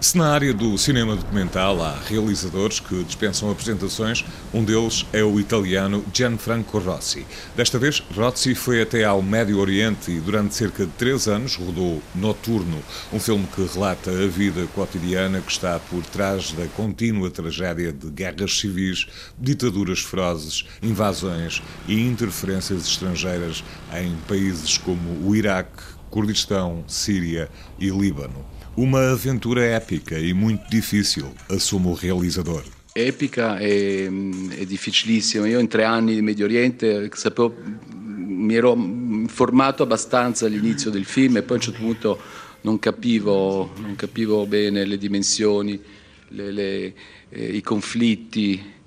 Se 0.00 0.16
na 0.16 0.32
área 0.32 0.54
do 0.54 0.78
cinema 0.78 1.14
documental 1.14 1.82
há 1.82 1.94
realizadores 2.08 2.80
que 2.80 3.04
dispensam 3.04 3.50
apresentações, 3.50 4.24
um 4.52 4.64
deles 4.64 5.04
é 5.12 5.22
o 5.22 5.38
italiano 5.38 6.02
Gianfranco 6.10 6.78
Rossi. 6.78 7.26
Desta 7.54 7.78
vez, 7.78 8.02
Rossi 8.16 8.54
foi 8.54 8.80
até 8.80 9.04
ao 9.04 9.20
Médio 9.20 9.58
Oriente 9.58 10.10
e 10.10 10.18
durante 10.18 10.54
cerca 10.54 10.86
de 10.86 10.92
três 10.92 11.28
anos 11.28 11.54
rodou 11.54 12.02
Noturno, 12.14 12.82
um 13.12 13.20
filme 13.20 13.46
que 13.54 13.62
relata 13.62 14.10
a 14.10 14.26
vida 14.26 14.66
cotidiana 14.74 15.42
que 15.42 15.52
está 15.52 15.78
por 15.78 16.02
trás 16.06 16.52
da 16.52 16.66
contínua 16.68 17.30
tragédia 17.30 17.92
de 17.92 18.08
guerras 18.08 18.58
civis, 18.58 19.06
ditaduras 19.38 20.00
ferozes, 20.00 20.64
invasões 20.82 21.62
e 21.86 22.00
interferências 22.00 22.86
estrangeiras 22.86 23.62
em 23.94 24.16
países 24.26 24.78
como 24.78 25.28
o 25.28 25.36
Iraque, 25.36 25.82
Kurdistão, 26.08 26.84
Síria 26.88 27.50
e 27.78 27.90
Líbano. 27.90 28.59
Uma 28.76 29.10
aventura 29.10 29.64
épica 29.64 30.18
e 30.18 30.32
muito 30.32 30.68
difícil, 30.70 31.32
assume 31.48 31.88
o 31.88 31.92
realizador. 31.92 32.62
Epica 32.94 33.60
e, 33.60 34.08
e 34.56 34.64
difficilissima. 34.64 35.48
Io 35.48 35.58
in 35.58 35.68
tre 35.68 35.84
anni 35.84 36.14
di 36.14 36.22
Medio 36.22 36.44
Oriente 36.44 37.10
sapevo, 37.14 37.54
mi 37.88 38.54
ero 38.54 38.74
informato 38.74 39.82
abbastanza 39.82 40.46
all'inizio 40.46 40.90
del 40.90 41.04
film 41.04 41.36
e 41.36 41.42
poi 41.42 41.56
a 41.56 41.58
un 41.58 41.64
certo 41.66 41.80
punto 41.80 42.20
non 42.62 42.78
capivo, 42.78 43.72
non 43.80 43.96
capivo 43.96 44.46
bene 44.46 44.84
le 44.84 44.98
dimensioni, 44.98 45.80
le, 46.28 46.52
le, 46.52 46.94
eh, 47.28 47.56
i 47.56 47.60
conflitti 47.62 48.78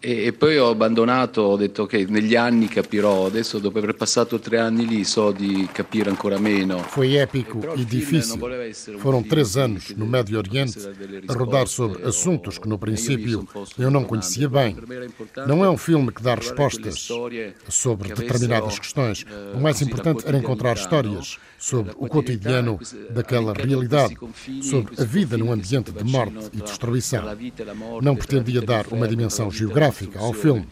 e, 0.00 0.26
e, 0.26 0.32
poi 0.32 0.58
ho 0.58 0.68
abbandonato, 0.68 1.40
ho 1.40 1.56
detto 1.56 1.84
ok, 1.84 2.06
negli 2.08 2.36
anni 2.36 2.68
capirò, 2.68 3.26
adesso 3.26 3.58
dopo 3.58 3.78
aver 3.78 3.94
passato 3.94 4.38
tre 4.38 4.58
anni 4.58 4.86
lì 4.86 5.04
so 5.04 5.32
di 5.32 5.66
capire 5.72 6.10
ancora 6.10 6.38
meno. 6.38 6.78
Foi 6.78 7.16
épico 7.16 7.60
e 7.74 7.84
difícil. 7.84 8.38
Foram 8.98 9.22
três 9.22 9.56
anos 9.56 9.90
no 9.96 10.06
Médio 10.06 10.36
Oriente 10.36 10.78
a 11.26 11.32
rodar 11.32 11.66
sobre 11.66 12.02
assuntos 12.04 12.58
que 12.58 12.68
no 12.68 12.78
princípio 12.78 13.48
eu 13.78 13.90
não 13.90 14.04
conhecia 14.04 14.48
bem. 14.48 14.76
Não 15.46 15.64
é 15.64 15.70
um 15.70 15.78
filme 15.78 16.12
que 16.12 16.22
dá 16.22 16.34
respostas 16.34 17.08
sobre 17.68 18.12
determinadas 18.12 18.78
questões. 18.78 19.24
O 19.54 19.60
mais 19.60 19.80
importante 19.80 20.26
era 20.26 20.36
encontrar 20.36 20.76
histórias 20.76 21.38
sobre 21.58 21.92
o 21.96 22.06
cotidiano 22.06 22.78
daquela 23.10 23.54
realidade, 23.54 24.14
sobre 24.60 25.00
a 25.00 25.04
vida 25.04 25.38
num 25.38 25.50
ambiente 25.50 25.90
de 25.90 26.04
morte 26.04 26.50
e 26.52 26.58
destruição. 26.58 27.24
Não 28.02 28.14
pretendia 28.14 28.60
dar 28.60 28.86
uma 28.88 29.08
dimensão 29.08 29.50
geográfica 29.50 29.85
ao 30.16 30.32
filme, 30.32 30.66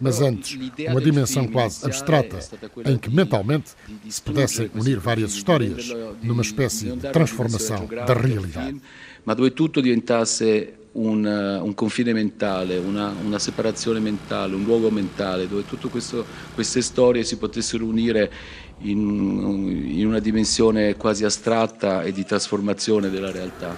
mas 0.00 0.20
antes 0.20 0.58
uma 0.88 1.00
dimensão 1.00 1.46
quase 1.48 1.84
abstrata, 1.84 2.38
em 2.84 2.96
que 2.96 3.10
mentalmente 3.10 3.70
se 4.08 4.22
pudessem 4.22 4.70
unir 4.74 4.98
várias 4.98 5.34
histórias 5.34 5.92
numa 6.22 6.42
espécie 6.42 6.92
de 6.92 7.10
transformação 7.10 7.86
da 7.86 8.14
realidade. 8.14 8.80
Ma 9.24 9.34
dove 9.34 9.50
tutto 9.52 9.80
diventasse 9.82 10.80
un, 10.92 11.24
un, 11.62 11.74
confine 11.74 12.12
mentale, 12.12 12.78
una, 12.78 13.14
una, 13.22 13.38
separazione 13.38 14.00
mentale, 14.00 14.54
un 14.54 14.64
luogo 14.64 14.90
mentale, 14.90 15.46
dove 15.46 15.64
tutte 15.64 15.88
queste 15.88 16.82
storie 16.82 17.22
si 17.22 17.36
potessero 17.36 17.84
unire 17.84 18.32
in, 18.78 19.88
in 19.98 20.06
una 20.06 20.18
dimensione 20.18 20.96
quasi 20.96 21.24
astratta 21.24 22.02
e 22.02 22.12
di 22.12 22.24
trasformazione 22.24 23.10
della 23.10 23.30
realtà. 23.30 23.76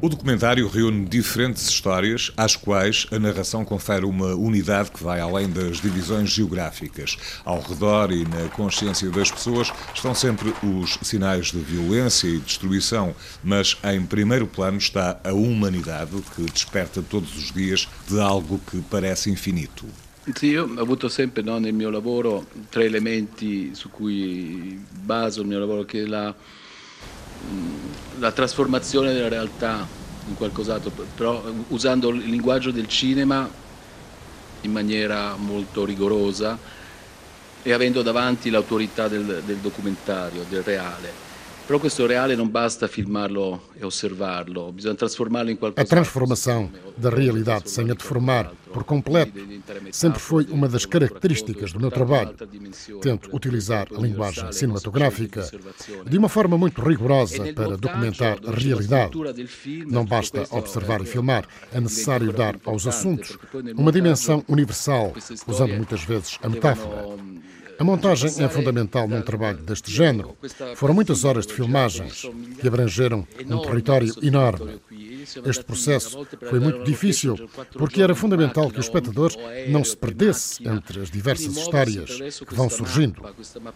O 0.00 0.08
documentário 0.08 0.66
reúne 0.68 1.04
diferentes 1.04 1.68
histórias, 1.68 2.32
às 2.34 2.56
quais 2.56 3.06
a 3.10 3.18
narração 3.18 3.62
confere 3.62 4.06
uma 4.06 4.34
unidade 4.34 4.90
que 4.90 5.02
vai 5.02 5.20
além 5.20 5.50
das 5.50 5.82
divisões 5.82 6.30
geográficas. 6.30 7.18
Ao 7.44 7.60
redor 7.60 8.10
e 8.10 8.24
na 8.24 8.48
consciência 8.50 9.10
das 9.10 9.30
pessoas 9.30 9.70
estão 9.92 10.14
sempre 10.14 10.54
os 10.62 10.98
sinais 11.02 11.48
de 11.48 11.58
violência 11.58 12.26
e 12.28 12.38
destruição, 12.38 13.14
mas 13.44 13.76
em 13.84 14.00
primeiro 14.06 14.46
plano 14.46 14.78
está 14.78 15.20
a 15.22 15.32
humanidade 15.32 16.22
que 16.34 16.42
desperta 16.42 17.02
todos 17.02 17.36
os 17.36 17.52
dias 17.52 17.86
de 18.08 18.18
algo 18.18 18.58
que 18.70 18.80
parece 18.82 19.30
infinito. 19.30 19.84
Sì, 20.34 20.46
io 20.48 20.64
ho 20.66 20.80
avuto 20.80 21.08
sempre 21.08 21.42
no, 21.42 21.58
nel 21.58 21.72
mio 21.74 21.88
lavoro 21.90 22.48
tre 22.68 22.84
elementi 22.84 23.74
su 23.74 23.88
cui 23.90 24.84
baso 24.90 25.40
il 25.40 25.46
mio 25.46 25.58
lavoro, 25.58 25.84
che 25.84 26.02
è 26.02 26.06
la 26.06 26.36
la 28.18 28.32
trasformazione 28.32 29.12
della 29.12 29.28
realtà 29.28 29.88
in 30.24 30.34
qualcos'altro, 30.34 30.90
però 31.14 31.52
usando 31.68 32.08
il 32.10 32.28
linguaggio 32.28 32.70
del 32.70 32.86
cinema 32.86 33.52
in 34.62 34.72
maniera 34.72 35.36
molto 35.36 35.84
rigorosa 35.84 36.60
e 37.62 37.72
avendo 37.72 38.02
davanti 38.02 38.50
l'autorità 38.50 39.08
del, 39.08 39.42
del 39.44 39.60
documentario, 39.60 40.44
del 40.44 40.62
reale. 40.62 41.27
Però 41.68 41.78
questo 41.78 42.06
reale 42.06 42.34
não 42.34 42.48
basta 42.48 42.88
filmarlo 42.88 43.60
e 43.78 43.84
observarlo, 43.84 44.72
bisogna 44.72 44.96
trasformarlo 44.96 45.50
em 45.50 45.56
qualcosa. 45.56 45.86
A 45.86 45.86
transformação 45.86 46.70
da 46.96 47.10
realidade 47.10 47.70
sem 47.70 47.90
a 47.90 47.94
deformar 47.94 48.50
por 48.72 48.84
completo 48.84 49.38
sempre 49.92 50.18
foi 50.18 50.46
uma 50.46 50.66
das 50.66 50.86
características 50.86 51.70
do 51.74 51.78
meu 51.78 51.90
trabalho. 51.90 52.34
Tento 53.02 53.28
utilizar 53.36 53.86
a 53.94 54.00
linguagem 54.00 54.50
cinematográfica 54.50 55.46
de 56.06 56.16
uma 56.16 56.30
forma 56.30 56.56
muito 56.56 56.80
rigorosa 56.80 57.52
para 57.52 57.76
documentar 57.76 58.38
a 58.46 58.50
realidade. 58.50 59.12
Não 59.86 60.06
basta 60.06 60.46
observar 60.50 61.02
e 61.02 61.04
filmar, 61.04 61.46
é 61.70 61.78
necessário 61.82 62.32
dar 62.32 62.56
aos 62.64 62.86
assuntos 62.86 63.36
uma 63.76 63.92
dimensão 63.92 64.42
universal, 64.48 65.12
usando 65.46 65.74
muitas 65.74 66.02
vezes 66.02 66.38
a 66.42 66.48
metáfora. 66.48 67.08
A 67.78 67.84
montagem 67.84 68.44
é 68.44 68.48
fundamental 68.48 69.06
num 69.06 69.22
trabalho 69.22 69.58
deste 69.58 69.92
género. 69.92 70.36
Foram 70.74 70.94
muitas 70.94 71.24
horas 71.24 71.46
de 71.46 71.54
filmagens 71.54 72.28
que 72.60 72.66
abrangeram 72.66 73.26
um 73.48 73.58
território 73.62 74.12
enorme. 74.20 74.80
Este 75.44 75.64
processo 75.64 76.26
foi 76.48 76.58
muito 76.58 76.82
difícil 76.82 77.48
porque 77.74 78.02
era 78.02 78.14
fundamental 78.14 78.70
que 78.70 78.78
o 78.78 78.80
espectador 78.80 79.32
não 79.68 79.84
se 79.84 79.96
perdesse 79.96 80.66
entre 80.66 81.00
as 81.00 81.10
diversas 81.10 81.56
histórias 81.56 82.40
que 82.40 82.54
vão 82.54 82.68
surgindo. 82.68 83.22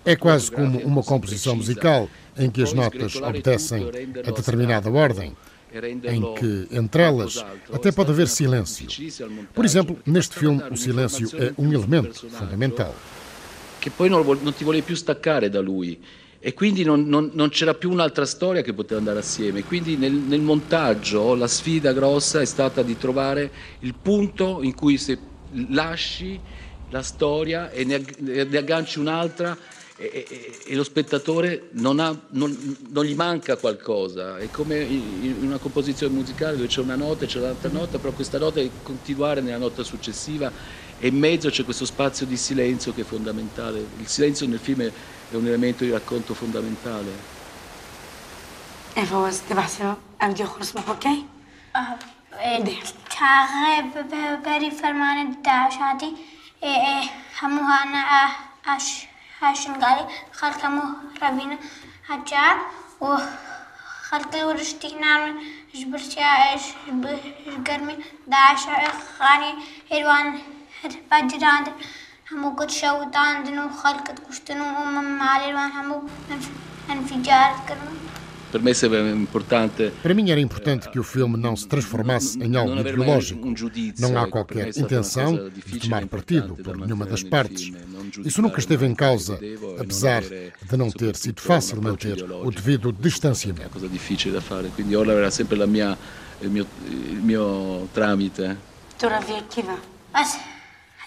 É 0.05 0.17
quase 0.17 0.51
como 0.51 0.79
uma 0.81 1.03
composição 1.03 1.55
musical 1.55 2.09
em 2.37 2.51
que 2.51 2.63
as 2.63 2.73
notas 2.73 3.15
obedecem 3.17 3.89
a 4.27 4.31
determinada 4.31 4.91
ordem 4.91 5.37
em 6.05 6.35
que, 6.35 6.69
entre 6.71 7.03
elas, 7.03 7.45
até 7.73 7.91
pode 7.91 8.11
haver 8.11 8.29
silêncio. 8.29 8.87
Por 9.55 9.65
exemplo, 9.65 9.99
neste 10.05 10.35
filme, 10.35 10.63
o 10.71 10.77
silêncio 10.77 11.31
é 11.37 11.53
um 11.57 11.73
elemento 11.73 12.29
fundamental. 12.29 12.95
Che 13.83 13.91
poi 13.91 14.09
non, 14.09 14.25
non 14.25 14.55
ti 14.55 14.63
volevi 14.63 14.85
più 14.85 14.95
staccare 14.95 15.49
da 15.49 15.59
lui 15.59 16.01
e 16.39 16.55
quindi 16.55 16.85
non, 16.85 17.09
non, 17.09 17.31
non, 17.33 17.49
c'era 17.49 17.75
più 17.75 17.91
un'altra 17.91 18.25
storia 18.25 18.63
che 18.63 18.73
poteva 18.73 19.01
andare 19.01 19.19
assieme. 19.19 19.65
Quindi 19.65 19.97
nel, 19.97 20.13
nel, 20.13 20.41
montaggio 20.41 21.35
la 21.35 21.49
sfida 21.49 21.93
grossa 21.93 22.41
è 22.41 22.45
stata 22.45 22.83
di 22.83 22.97
trovare 22.97 23.53
il 23.81 23.97
punto 24.01 24.63
in 24.63 24.77
cui 24.77 24.99
se 24.99 25.19
lasci 25.71 26.41
la 26.91 27.03
storia 27.03 27.73
e 27.73 27.83
ne, 27.83 28.05
ne 28.19 28.41
agganci 28.41 29.01
un'altra 29.01 29.59
e, 29.97 30.27
e, 30.29 30.59
e, 30.65 30.75
lo 30.77 30.85
spettatore 30.85 31.69
non, 31.73 31.99
ha, 31.99 32.17
non, 32.31 33.05
gli 33.05 33.15
manca 33.17 33.57
qualcosa. 33.57 34.39
È 34.39 34.49
come 34.49 34.79
in 34.79 35.39
una 35.41 35.59
composizione 35.59 36.15
musicale 36.15 36.55
dove 36.55 36.69
c'è 36.69 36.81
una 36.81 36.97
nota 36.97 37.25
e 37.25 37.27
c'è 37.27 37.41
un'altra 37.41 37.69
nota, 37.69 37.99
però 37.99 38.13
questa 38.13 38.39
nota 38.39 38.61
deve 38.61 38.75
continuare 38.83 39.41
nella 39.41 39.59
nota 39.59 39.83
successiva 39.83 40.53
e 41.02 41.08
in 41.08 41.18
mezzo 41.18 41.50
c'è 41.50 41.64
questo 41.64 41.86
spazio 41.86 42.26
di 42.26 42.38
silenzio 42.38 42.94
che 42.94 43.02
è 43.02 43.06
fondamentale. 43.06 43.86
Il 44.00 44.08
silenzio 44.08 44.48
nel 44.48 44.60
film 44.60 44.82
è 44.82 45.36
un 45.36 45.46
elemento 45.46 45.84
di 45.84 45.92
racconto 45.92 46.34
fondamentale. 46.34 47.36
فواز 49.06 49.42
تبعثي 49.50 49.94
أرجع 50.22 50.46
خلص 50.46 50.76
اوكي؟ 50.76 51.26
تاغي 53.20 53.82
بري 54.46 54.72
فرمان 54.72 55.42
داعش 55.42 55.74
هادي 55.74 56.14
هموها 57.42 57.84
أنا 57.84 58.30
أش 58.68 59.06
هاشن 59.42 59.74
قالي 59.74 60.08
خلق 60.32 60.66
همو 60.66 60.84
ربينا 61.22 61.58
هجار 62.10 62.58
وخلق 63.02 64.46
ورشتي 64.46 64.96
نعمل 64.96 65.36
جبرتي 65.76 66.26
جبرمي 67.48 67.98
داعش 68.28 68.62
غاني 69.22 69.54
badiradin 71.11 71.75
hamuu 72.31 72.53
godsha 72.61 72.95
utaandinuu 73.05 73.69
khalqad 73.83 74.19
quftinuu 74.27 74.71
uumamaaliin 74.83 75.55
waan 75.59 75.73
hamuu 75.79 76.01
anfijaarad 76.93 77.61
galuu 77.69 78.13
Para 80.03 80.15
mim 80.15 80.31
era 80.31 80.41
importante 80.41 80.91
que 80.91 81.01
o 81.01 81.03
filme 81.03 81.39
não 81.39 81.57
se 81.57 81.67
transformasse 81.67 82.39
em 82.39 82.55
algo 82.55 82.79
ideológico. 82.81 83.49
Não 83.99 84.19
há 84.19 84.29
qualquer 84.29 84.69
intenção 84.77 85.49
de 85.49 85.79
tomar 85.79 86.07
partido 86.07 86.55
por 86.57 86.77
nenhuma 86.77 87.07
das 87.07 87.23
partes. 87.23 87.73
Isso 88.23 88.43
nunca 88.43 88.59
esteve 88.59 88.85
em 88.85 88.95
causa, 88.95 89.41
apesar 89.81 90.21
de 90.21 90.77
não 90.77 90.91
ter 90.91 91.17
sido 91.17 91.41
fácil 91.41 91.81
manter 91.81 92.23
o 92.23 92.51
devido 92.51 92.93
distanciamento. 92.93 93.71
coisa 93.71 93.89
difícil 93.89 94.33
da 94.35 94.43
fare, 94.43 94.71
quindi 94.77 94.95
ora 94.97 95.13
era 95.13 95.31
sempre 95.31 95.57
o 95.59 95.67
meu 95.67 95.97
trâmite. 96.43 96.51
mio 96.51 96.67
il 97.15 97.23
mio 97.23 97.89
tramite. 97.95 98.57
Tu? 98.99 99.07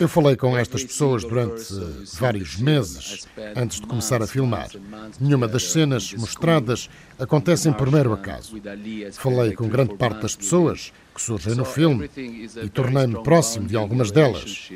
Eu 0.00 0.08
falei 0.08 0.36
com 0.36 0.56
estas 0.56 0.84
pessoas 0.84 1.24
durante 1.24 1.72
vários 2.18 2.56
meses 2.56 3.26
antes 3.56 3.80
de 3.80 3.86
começar 3.86 4.22
a 4.22 4.26
filmar. 4.26 4.68
Nenhuma 5.20 5.48
das 5.48 5.72
cenas 5.72 6.12
mostradas 6.14 6.88
acontece 7.18 7.68
em 7.68 7.72
primeiro 7.72 8.12
acaso. 8.12 8.54
Falei 9.12 9.54
com 9.54 9.68
grande 9.68 9.96
parte 9.96 10.22
das 10.22 10.36
pessoas 10.36 10.92
que 11.14 11.20
surgem 11.20 11.56
no 11.56 11.64
filme 11.64 12.08
e 12.16 12.68
tornei-me 12.68 13.22
próximo 13.24 13.66
de 13.66 13.76
algumas 13.76 14.12
delas. 14.12 14.70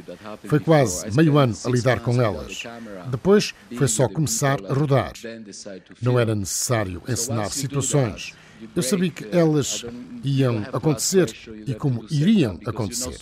Foi 0.45 0.59
quase 0.59 1.09
meio 1.15 1.39
ano 1.39 1.57
a 1.65 1.71
lidar 1.71 2.01
com 2.01 2.21
elas. 2.21 2.65
Depois 3.09 3.55
foi 3.77 3.87
só 3.87 4.09
começar 4.09 4.59
a 4.69 4.75
rodar. 4.75 5.13
Não 6.01 6.19
era 6.19 6.35
necessário 6.35 7.01
ensinar 7.09 7.51
situações. 7.51 8.35
Eu 8.75 8.83
sabia 8.83 9.11
que 9.11 9.27
elas 9.37 9.85
iam 10.25 10.65
acontecer 10.73 11.35
e 11.67 11.75
como 11.75 12.07
iriam 12.11 12.59
acontecer. 12.67 13.19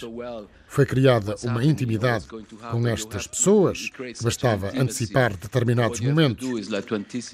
Foi 0.66 0.86
criada 0.86 1.34
uma 1.42 1.64
intimidade 1.64 2.26
com 2.70 2.86
estas 2.86 3.26
pessoas 3.26 3.88
que 3.90 4.22
bastava 4.22 4.68
antecipar 4.68 5.36
determinados 5.36 6.00
momentos. 6.00 6.46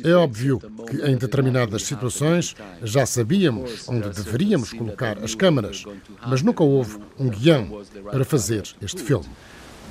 É 0.02 0.12
óbvio 0.14 0.58
que 0.88 1.02
em 1.02 1.16
determinadas 1.16 1.82
situações 1.82 2.54
já 2.82 3.04
sabíamos 3.04 3.88
onde 3.88 4.08
deveríamos 4.10 4.72
colocar 4.72 5.18
as 5.22 5.34
câmaras, 5.34 5.84
mas 6.26 6.42
nunca 6.42 6.64
houve 6.64 6.98
um 7.18 7.28
guião 7.28 7.82
para 8.10 8.24
fazer 8.24 8.62
este 8.80 9.02
filme. 9.02 9.26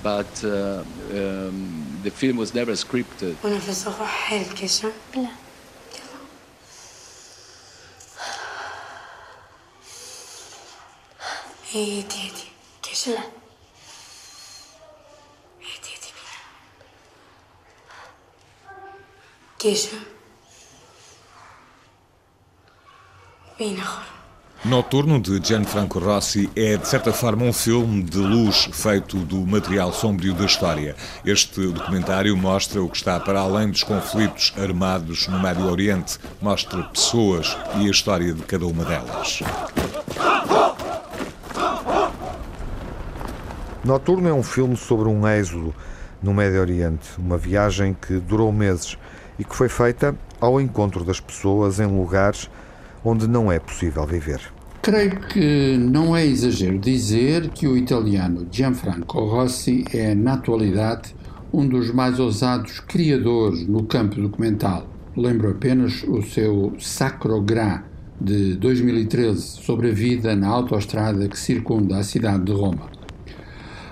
But 0.03 0.43
uh, 0.43 0.83
um, 1.11 2.01
the 2.03 2.11
film 2.11 2.37
was 2.37 2.53
never 2.53 2.75
scripted. 2.75 3.35
예예 11.75 12.07
뒤에 12.07 12.07
뒤에 12.07 12.31
계실래? 12.81 13.17
예 13.17 13.21
뒤에 15.81 15.95
뒤에 15.99 16.13
계셔 19.57 19.97
Vem 23.57 23.75
na 23.75 23.83
hora. 23.83 24.15
Noturno, 24.65 25.19
de 25.19 25.39
Gianfranco 25.39 25.99
Rossi, 25.99 26.49
é, 26.55 26.77
de 26.77 26.87
certa 26.87 27.13
forma, 27.13 27.43
um 27.43 27.53
filme 27.53 28.01
de 28.03 28.17
luz 28.17 28.67
feito 28.73 29.17
do 29.17 29.45
material 29.45 29.93
sombrio 29.93 30.33
da 30.33 30.45
história. 30.45 30.95
Este 31.25 31.67
documentário 31.67 32.35
mostra 32.35 32.81
o 32.81 32.89
que 32.89 32.97
está 32.97 33.19
para 33.19 33.41
além 33.41 33.69
dos 33.69 33.83
conflitos 33.83 34.51
armados 34.57 35.27
no 35.27 35.39
Médio 35.39 35.69
Oriente, 35.69 36.17
mostra 36.41 36.81
pessoas 36.83 37.55
e 37.79 37.87
a 37.87 37.91
história 37.91 38.33
de 38.33 38.41
cada 38.43 38.65
uma 38.65 38.83
delas. 38.83 39.43
Noturno 43.85 44.27
é 44.27 44.33
um 44.33 44.41
filme 44.41 44.75
sobre 44.75 45.07
um 45.07 45.27
êxodo 45.27 45.71
no 46.19 46.33
Médio 46.33 46.59
Oriente, 46.59 47.07
uma 47.19 47.37
viagem 47.37 47.95
que 47.95 48.15
durou 48.15 48.51
meses 48.51 48.97
e 49.37 49.43
que 49.43 49.55
foi 49.55 49.69
feita 49.69 50.15
ao 50.41 50.59
encontro 50.59 51.05
das 51.05 51.19
pessoas 51.19 51.79
em 51.79 51.85
lugares 51.85 52.49
onde 53.03 53.27
não 53.27 53.51
é 53.51 53.59
possível 53.59 54.03
viver. 54.03 54.41
Creio 54.81 55.19
que 55.27 55.77
não 55.77 56.15
é 56.15 56.25
exagero 56.25 56.79
dizer 56.79 57.49
que 57.49 57.67
o 57.67 57.77
italiano 57.77 58.47
Gianfranco 58.49 59.19
Rossi 59.19 59.85
é, 59.93 60.15
na 60.15 60.33
atualidade, 60.33 61.15
um 61.53 61.67
dos 61.67 61.93
mais 61.93 62.19
ousados 62.19 62.79
criadores 62.79 63.67
no 63.67 63.83
campo 63.83 64.19
documental. 64.19 64.87
Lembro 65.15 65.51
apenas 65.51 66.01
o 66.07 66.23
seu 66.23 66.73
Sacro 66.79 67.39
Gra 67.39 67.83
de 68.19 68.55
2013 68.55 69.41
sobre 69.41 69.91
a 69.91 69.93
vida 69.93 70.35
na 70.35 70.47
autoestrada 70.47 71.27
que 71.27 71.37
circunda 71.37 71.99
a 71.99 72.03
cidade 72.03 72.45
de 72.45 72.51
Roma. 72.51 72.94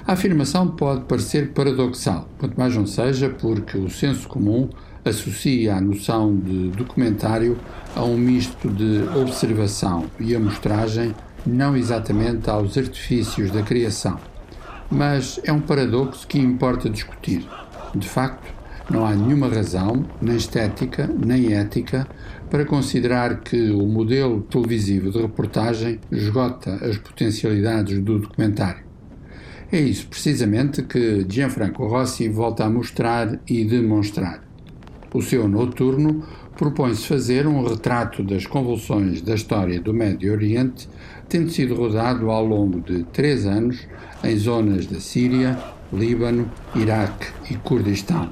A 0.06 0.14
afirmação 0.14 0.68
pode 0.68 1.06
parecer 1.06 1.54
paradoxal, 1.54 2.28
quanto 2.38 2.60
mais 2.60 2.76
não 2.76 2.86
seja 2.86 3.30
porque 3.30 3.78
o 3.78 3.90
senso 3.90 4.28
comum 4.28 4.68
associa 5.06 5.76
a 5.76 5.82
noção 5.82 6.36
de 6.36 6.72
documentário 6.72 7.58
a 7.96 8.04
um 8.04 8.18
misto 8.18 8.70
de 8.70 9.02
observação 9.18 10.08
e 10.20 10.36
amostragem, 10.36 11.16
não 11.46 11.78
exatamente 11.78 12.50
aos 12.50 12.78
artifícios 12.78 13.50
da 13.50 13.64
criação. 13.64 14.20
Mas 14.92 15.40
é 15.42 15.54
um 15.54 15.62
paradoxo 15.62 16.28
que 16.28 16.38
importa 16.38 16.90
discutir. 16.90 17.48
De 17.96 18.08
facto, 18.10 18.54
não 18.90 19.06
há 19.06 19.16
nenhuma 19.16 19.48
razão, 19.48 20.06
nem 20.22 20.36
estética, 20.36 21.08
nem 21.08 21.54
ética, 21.54 22.06
para 22.50 22.66
considerar 22.66 23.40
que 23.40 23.72
o 23.72 23.88
modelo 23.88 24.42
televisivo 24.42 25.12
de 25.12 25.22
reportagem 25.22 26.02
esgota 26.12 26.74
as 26.86 26.98
potencialidades 26.98 28.02
do 28.02 28.20
documentário. 28.20 28.93
É 29.74 29.80
isso 29.80 30.06
precisamente 30.06 30.84
que 30.84 31.26
Gianfranco 31.28 31.88
Rossi 31.88 32.30
volta 32.30 32.64
a 32.64 32.70
mostrar 32.70 33.40
e 33.48 33.66
demonstrar. 33.66 34.44
O 35.12 35.20
seu 35.20 35.48
noturno 35.48 36.24
propõe-se 36.56 37.08
fazer 37.08 37.48
um 37.48 37.68
retrato 37.68 38.22
das 38.22 38.46
convulsões 38.46 39.20
da 39.24 39.34
história 39.34 39.82
do 39.82 39.92
Médio 39.92 40.32
Oriente, 40.32 40.88
tendo 41.28 41.50
sido 41.50 41.74
rodado 41.74 42.30
ao 42.30 42.46
longo 42.46 42.82
de 42.82 43.04
três 43.06 43.48
anos 43.48 43.88
em 44.24 44.38
zonas 44.38 44.86
da 44.86 45.00
Síria, 45.00 45.58
Líbano, 45.92 46.52
Iraque 46.76 47.30
e 47.50 47.56
Kurdistão. 47.56 48.32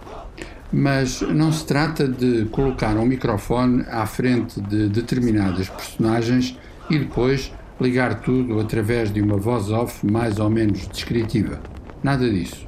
Mas 0.72 1.22
não 1.22 1.52
se 1.52 1.66
trata 1.66 2.08
de 2.08 2.46
colocar 2.52 2.96
um 2.98 3.06
microfone 3.08 3.84
à 3.90 4.06
frente 4.06 4.62
de 4.62 4.90
determinadas 4.90 5.68
personagens 5.70 6.56
e 6.88 7.00
depois 7.00 7.52
ligar 7.82 8.22
tudo 8.22 8.60
através 8.60 9.12
de 9.12 9.22
uma 9.22 9.38
voz 9.38 9.72
off 9.72 10.06
mais 10.06 10.38
ou 10.40 10.50
menos 10.50 10.88
descritiva. 10.88 11.60
Nada 12.04 12.30
disso. 12.30 12.68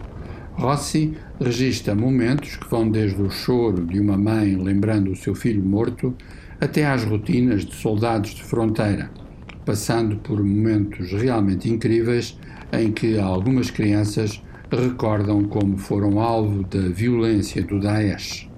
Rossi 0.54 1.14
registra 1.40 1.94
momentos 1.94 2.56
que 2.56 2.68
vão 2.68 2.90
desde 2.90 3.22
o 3.22 3.30
choro 3.30 3.86
de 3.86 4.00
uma 4.00 4.18
mãe 4.18 4.56
lembrando 4.56 5.12
o 5.12 5.16
seu 5.16 5.36
filho 5.36 5.64
morto 5.64 6.16
até 6.60 6.86
às 6.86 7.04
rotinas 7.04 7.64
de 7.64 7.76
soldados 7.76 8.32
de 8.32 8.44
fronteira, 8.44 9.12
passando 9.66 10.18
por 10.18 10.44
momentos 10.44 11.12
realmente 11.12 11.70
incríveis 11.70 12.38
em 12.72 12.92
que 12.92 13.20
algumas 13.20 13.70
crianças 13.70 14.42
recordam 14.72 15.44
como 15.44 15.78
foram 15.78 16.20
alvo 16.20 16.64
da 16.64 16.90
violência 16.90 17.62
do 17.62 17.80
Daesh. 17.80 18.50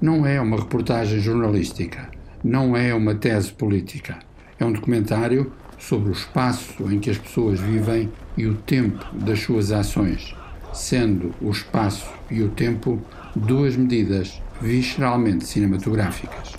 Não 0.00 0.24
é 0.24 0.40
uma 0.40 0.58
reportagem 0.58 1.18
jornalística, 1.18 2.08
não 2.42 2.76
é 2.76 2.94
uma 2.94 3.14
tese 3.14 3.52
política. 3.52 4.18
É 4.58 4.64
um 4.64 4.72
documentário 4.72 5.50
sobre 5.88 6.10
o 6.10 6.12
espaço 6.12 6.90
em 6.90 6.98
que 6.98 7.10
as 7.10 7.18
pessoas 7.18 7.60
vivem 7.60 8.10
e 8.36 8.46
o 8.46 8.54
tempo 8.54 9.04
das 9.14 9.40
suas 9.40 9.70
ações, 9.70 10.34
sendo 10.72 11.34
o 11.40 11.50
espaço 11.50 12.10
e 12.30 12.42
o 12.42 12.48
tempo 12.48 13.00
duas 13.36 13.76
medidas 13.76 14.40
visceralmente 14.60 15.46
cinematográficas. 15.46 16.54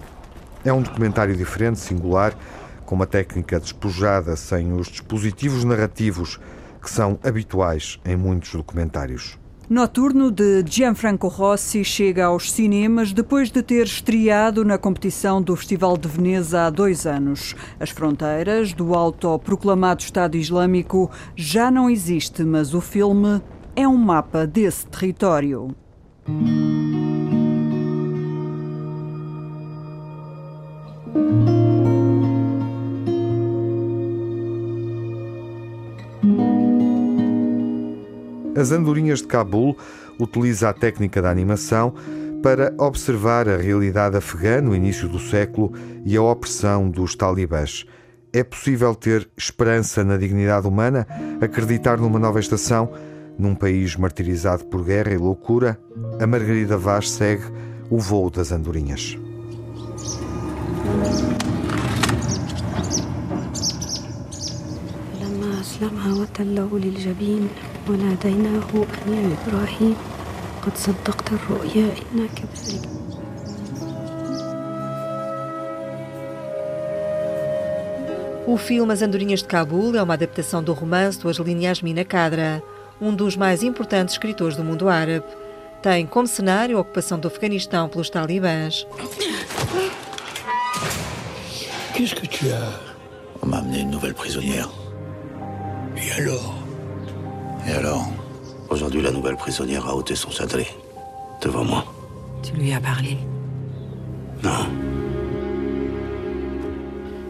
É 0.64 0.72
um 0.72 0.82
documentário 0.82 1.36
diferente, 1.36 1.80
singular, 1.80 2.36
com 2.86 2.96
uma 2.96 3.08
técnica 3.08 3.60
despojada, 3.60 4.36
sem 4.36 4.74
os 4.74 4.88
dispositivos 4.88 5.64
narrativos 5.64 6.40
que 6.82 6.90
são 6.90 7.20
habituais 7.24 8.00
em 8.06 8.16
muitos 8.16 8.52
documentários. 8.52 9.40
Noturno 9.68 10.30
de 10.30 10.64
Gianfranco 10.64 11.28
Rossi 11.28 11.84
chega 11.84 12.26
aos 12.26 12.52
cinemas 12.52 13.12
depois 13.12 13.50
de 13.50 13.64
ter 13.64 13.88
estreado 13.88 14.64
na 14.64 14.78
competição 14.78 15.42
do 15.42 15.56
Festival 15.56 15.98
de 15.98 16.08
Veneza 16.08 16.68
há 16.68 16.70
dois 16.70 17.08
anos. 17.08 17.56
As 17.80 17.90
fronteiras 17.90 18.74
do 18.74 18.94
autoproclamado 18.94 20.04
Estado 20.04 20.38
Islâmico 20.38 21.10
já 21.36 21.72
não 21.72 21.90
existe, 21.90 22.44
mas 22.44 22.76
o 22.76 22.82
filme 22.82 23.42
é 23.76 23.88
um 23.88 23.98
mapa 23.98 24.46
desse 24.46 24.86
território. 24.86 25.76
As 38.56 38.72
Andorinhas 38.72 39.20
de 39.20 39.28
Cabul 39.28 39.78
utiliza 40.20 40.70
a 40.70 40.74
técnica 40.74 41.22
da 41.22 41.30
animação 41.30 41.94
para 42.42 42.74
observar 42.78 43.50
a 43.50 43.58
realidade 43.58 44.16
afegã 44.16 44.62
no 44.62 44.76
início 44.76 45.10
do 45.10 45.20
século 45.20 45.74
e 46.06 46.16
a 46.16 46.22
opressão 46.22 46.90
dos 46.90 47.16
talibãs. 47.16 47.86
É 48.32 48.44
possível 48.44 48.94
ter 48.94 49.28
esperança 49.36 50.04
na 50.04 50.16
dignidade 50.16 50.68
humana, 50.68 51.08
acreditar 51.42 51.98
numa 51.98 52.20
nova 52.20 52.40
estação, 52.40 52.92
num 53.38 53.56
país 53.56 53.96
martirizado 53.96 54.66
por 54.66 54.84
guerra 54.84 55.14
e 55.14 55.18
loucura? 55.18 55.80
A 56.20 56.28
Margarida 56.28 56.78
Vaz 56.78 57.10
segue 57.12 57.44
o 57.90 57.98
voo 57.98 58.30
das 58.30 58.52
andorinhas. 58.52 59.18
قد 70.67 70.77
صدقت 70.77 71.33
الرؤيا 71.33 71.95
إنا 72.15 72.27
كذلك 72.27 72.89
O 78.47 78.57
filme 78.57 78.93
As 78.93 79.03
Andorinhas 79.03 79.41
de 79.41 79.47
Cabul 79.47 79.95
é 79.95 80.03
uma 80.03 80.15
adaptação 80.15 80.63
do 80.63 80.73
romance 80.73 81.21
do 81.21 81.29
Argelino 81.29 81.63
Yasmin 81.63 82.03
Kadra, 82.05 82.61
um 83.01 83.15
dos 83.15 83.37
mais 83.37 83.63
importantes 83.63 84.15
escritores 84.15 84.57
do 84.57 84.65
mundo 84.65 84.89
árabe. 84.89 85.25
Tem 85.81 86.05
como 86.05 86.27
cenário 86.27 86.77
a 86.77 86.81
ocupação 86.81 87.19
do 87.19 87.29
Afeganistão 87.29 87.89
pelos 87.89 88.11
talibãs. 88.11 88.87
Qu'est-ce 91.95 92.15
que 92.15 92.27
tu 92.27 92.47
as 92.53 92.91
On 93.43 93.47
m'a 93.47 93.59
amené 93.59 93.81
une 93.81 93.91
nouvelle 93.91 94.15
prisonnière. 94.15 94.69
Et 96.06 96.12
alors 96.12 96.54
Et 97.68 97.72
alors 97.72 98.08
Aujourd'hui, 98.70 99.02
la 99.02 99.12
nouvelle 99.12 99.38
prisonnière 99.38 99.88
a 99.88 99.96
ôté 99.96 100.16
son 100.16 100.30
sadré. 100.30 100.68
Devant 101.42 101.64
moi. 101.64 101.86
Tu 102.44 102.54
lui 102.54 102.72
as 102.74 102.80
parlé 102.80 103.18
Non. 104.44 104.68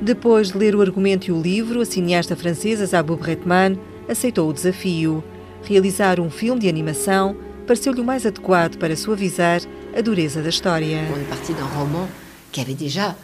Depois 0.02 0.42
de 0.44 0.58
ler 0.58 0.76
o 0.76 0.82
argumento 0.82 1.28
e 1.28 1.32
o 1.32 1.42
livro, 1.42 1.82
a 1.82 1.86
cineasta 1.86 2.36
francesa 2.36 2.86
Zabou 2.86 3.18
Bretman 3.18 3.78
aceitou 4.10 4.50
o 4.50 4.54
desafio. 4.54 5.24
Realizar 5.64 6.20
um 6.20 6.30
filme 6.30 6.60
de 6.60 6.70
animação 6.70 7.36
pareceu-lhe 7.66 8.02
o 8.02 8.06
mais 8.06 8.26
adequado 8.26 8.78
para 8.78 8.96
suavizar 8.96 9.62
a 9.98 10.02
dureza 10.02 10.42
da 10.42 10.50
história. 10.50 11.00
On 11.14 11.20
est 11.20 11.30
parti 11.30 11.54
d'un 11.54 11.66
roman 11.78 12.08
qui 12.52 12.62
avait 12.62 12.76
déjà 12.76 13.16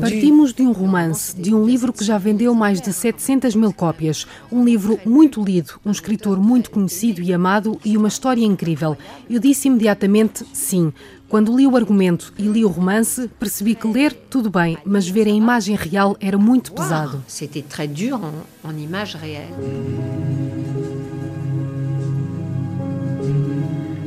Partimos 0.00 0.52
de 0.52 0.62
um 0.62 0.72
romance, 0.72 1.34
de 1.34 1.54
um 1.54 1.64
livro 1.64 1.92
que 1.92 2.04
já 2.04 2.18
vendeu 2.18 2.52
mais 2.54 2.80
de 2.80 2.92
700 2.92 3.54
mil 3.54 3.72
cópias. 3.72 4.26
Um 4.50 4.64
livro 4.64 4.98
muito 5.06 5.42
lido, 5.42 5.74
um 5.86 5.92
escritor 5.92 6.40
muito 6.40 6.72
conhecido 6.72 7.22
e 7.22 7.32
amado 7.32 7.78
e 7.84 7.96
uma 7.96 8.08
história 8.08 8.44
incrível. 8.44 8.98
Eu 9.28 9.38
disse 9.38 9.68
imediatamente 9.68 10.44
sim. 10.52 10.92
Quando 11.28 11.56
li 11.56 11.68
o 11.68 11.76
argumento 11.76 12.34
e 12.36 12.42
li 12.42 12.64
o 12.64 12.68
romance, 12.68 13.30
percebi 13.38 13.76
que 13.76 13.86
ler, 13.86 14.12
tudo 14.12 14.50
bem, 14.50 14.76
mas 14.84 15.08
ver 15.08 15.28
a 15.28 15.30
imagem 15.30 15.76
real 15.76 16.16
era 16.20 16.36
muito 16.36 16.72
pesado. 16.72 17.22
C'était 17.28 17.62
très 17.62 17.86
dur 17.86 18.20
en, 18.64 18.76
image 18.76 19.16
réelle. 19.16 19.54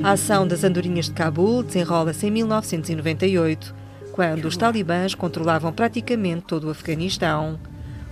A 0.03 0.11
ação 0.11 0.45
das 0.45 0.65
Andorinhas 0.65 1.05
de 1.05 1.13
Cabul 1.13 1.63
desenrola-se 1.63 2.27
em 2.27 2.31
1998 2.31 3.82
quando 4.13 4.45
os 4.45 4.55
talibãs 4.55 5.15
controlavam 5.15 5.73
praticamente 5.73 6.45
todo 6.45 6.67
o 6.67 6.69
Afeganistão. 6.69 7.59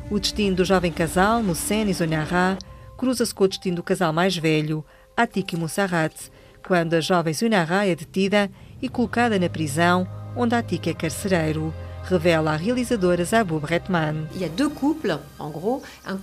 O 0.09 0.19
destino 0.19 0.55
do 0.55 0.65
jovem 0.65 0.91
casal, 0.91 1.43
Mussen 1.43 1.89
e 1.89 1.93
Zonyarra, 1.93 2.57
cruza-se 2.97 3.33
com 3.33 3.43
o 3.43 3.47
destino 3.47 3.77
do 3.77 3.83
casal 3.83 4.11
mais 4.11 4.35
velho, 4.35 4.83
Atik 5.15 5.55
e 5.55 5.59
Musarrat, 5.59 6.13
quando 6.67 6.95
a 6.95 6.99
jovem 6.99 7.33
Zonyarra 7.33 7.85
é 7.85 7.95
detida 7.95 8.49
e 8.81 8.89
colocada 8.89 9.37
na 9.37 9.47
prisão, 9.47 10.07
onde 10.35 10.55
Atik 10.55 10.89
é 10.89 10.93
carcereiro 10.93 11.71
revela 12.03 12.51
a 12.51 12.55
realizadora 12.55 13.23
Zabub 13.23 13.65
Retman. 13.65 14.27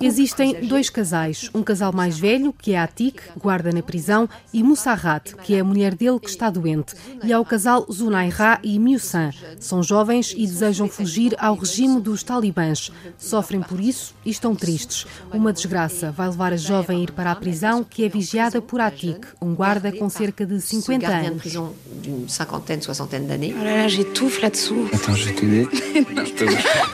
Existem 0.01 0.67
dois 0.67 0.91
casais, 0.91 1.51
um 1.55 1.63
casal 1.63 1.93
mais 1.93 2.19
velho, 2.19 2.53
que 2.53 2.73
é 2.73 2.79
Atik, 2.79 3.21
guarda 3.37 3.73
na 3.73 3.83
prisão, 3.83 4.29
e 4.53 4.63
Musarrat, 4.63 5.35
que 5.43 5.55
é 5.55 5.61
a 5.61 5.65
mulher 5.65 5.95
dele 5.95 6.19
que 6.21 6.29
está 6.29 6.51
doente, 6.51 6.95
e 7.23 7.33
há 7.33 7.41
o 7.41 7.45
casal 7.45 7.87
Zunaira 7.91 8.59
e 8.63 8.79
Miusan. 8.79 9.31
São 9.59 9.83
jovens 9.83 10.33
e 10.37 10.47
desejam 10.47 10.89
fugir 10.89 11.35
ao 11.39 11.55
regime 11.55 12.01
dos 12.01 12.23
talibãs. 12.23 12.93
Sofrem 13.19 13.63
por 13.63 13.81
isso 13.81 14.15
e 14.25 14.31
estão 14.31 14.55
tristes. 14.55 15.07
Uma 15.33 15.53
desgraça 15.53 16.11
vai 16.11 16.29
levar 16.29 16.53
a 16.53 16.57
jovem 16.57 17.01
a 17.01 17.03
ir 17.03 17.13
para 17.13 17.33
a 17.33 17.37
prisão, 17.37 17.85
que 17.85 18.05
é 18.05 18.09
vigiada 18.09 18.61
por 18.61 18.81
Atik, 18.81 19.27
um 19.41 19.55
guarda 19.55 19.93
com 19.93 20.09
cerca 20.09 20.45
de 20.45 20.61
50 20.61 21.07
anos. 21.09 21.43
Attends, 24.93 25.19
je 25.19 25.33
t'aider. 25.33 25.69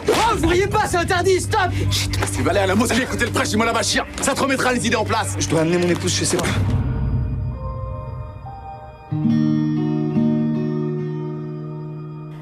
Oh, 0.09 0.37
vous 0.37 0.43
pourriez 0.43 0.67
pas, 0.67 0.87
c'est 0.87 0.97
interdit, 0.97 1.41
stop 1.41 1.71
Chut, 1.91 2.11
tu 2.35 2.43
vas 2.43 2.51
aller 2.51 2.61
à 2.61 2.67
la 2.67 2.75
mosquée 2.75 3.03
écouter 3.03 3.27
le 3.27 3.31
prêche 3.31 3.51
du 3.51 3.57
Mollah 3.57 3.73
Bachir. 3.73 4.07
Ça 4.21 4.35
te 4.35 4.41
remettra 4.41 4.73
les 4.73 4.87
idées 4.87 4.97
en 4.97 5.05
place. 5.05 5.37
Je 5.39 5.49
dois 5.49 5.61
amener 5.61 5.79
mon 5.79 5.89
épouse 5.89 6.13
chez 6.13 6.25
ses 6.25 6.37
parents. 6.37 6.51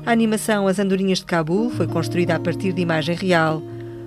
A 0.05 0.11
animação 0.11 0.67
As 0.67 0.79
Andorinhas 0.79 1.21
de 1.21 1.25
Cabul 1.25 1.71
foi 1.71 1.87
construída 1.87 2.35
a 2.35 2.41
partir 2.41 2.73
de 2.73 2.83
imagem 2.83 3.15
real. 3.15 3.63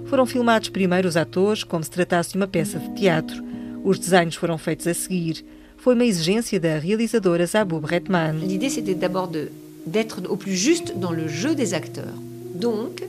Foram 0.06 0.26
filmados 0.26 0.69
primeiro 0.69 1.08
os 1.08 1.17
atores, 1.17 1.63
como 1.63 1.84
se 1.84 1.89
tratasse 1.89 2.32
de 2.32 2.38
uma 2.38 2.48
peça 2.48 2.80
de 2.80 2.93
teatro. 2.95 3.43
Os 3.84 3.98
desenhos 3.98 4.36
foram 4.36 4.58
feitos 4.58 4.88
a 4.88 4.93
seguir. 4.93 5.45
Foi 5.78 5.93
uma 5.93 6.06
exigência 6.06 6.60
da 6.60 6.78
realizadora 6.78 7.45
Zabub 7.45 7.86
Retman. 7.86 8.34
L'idée 8.39 8.69
c'était 8.69 8.95
d'abord 8.95 9.30
de 9.32 9.50
d'être 9.86 10.21
au 10.30 10.36
plus 10.36 10.56
juste 10.56 10.98
dans 10.98 11.12
le 11.12 11.28
jeu 11.28 11.56
des 11.56 11.74
acteurs. 11.74 12.13
Donc, 12.54 13.04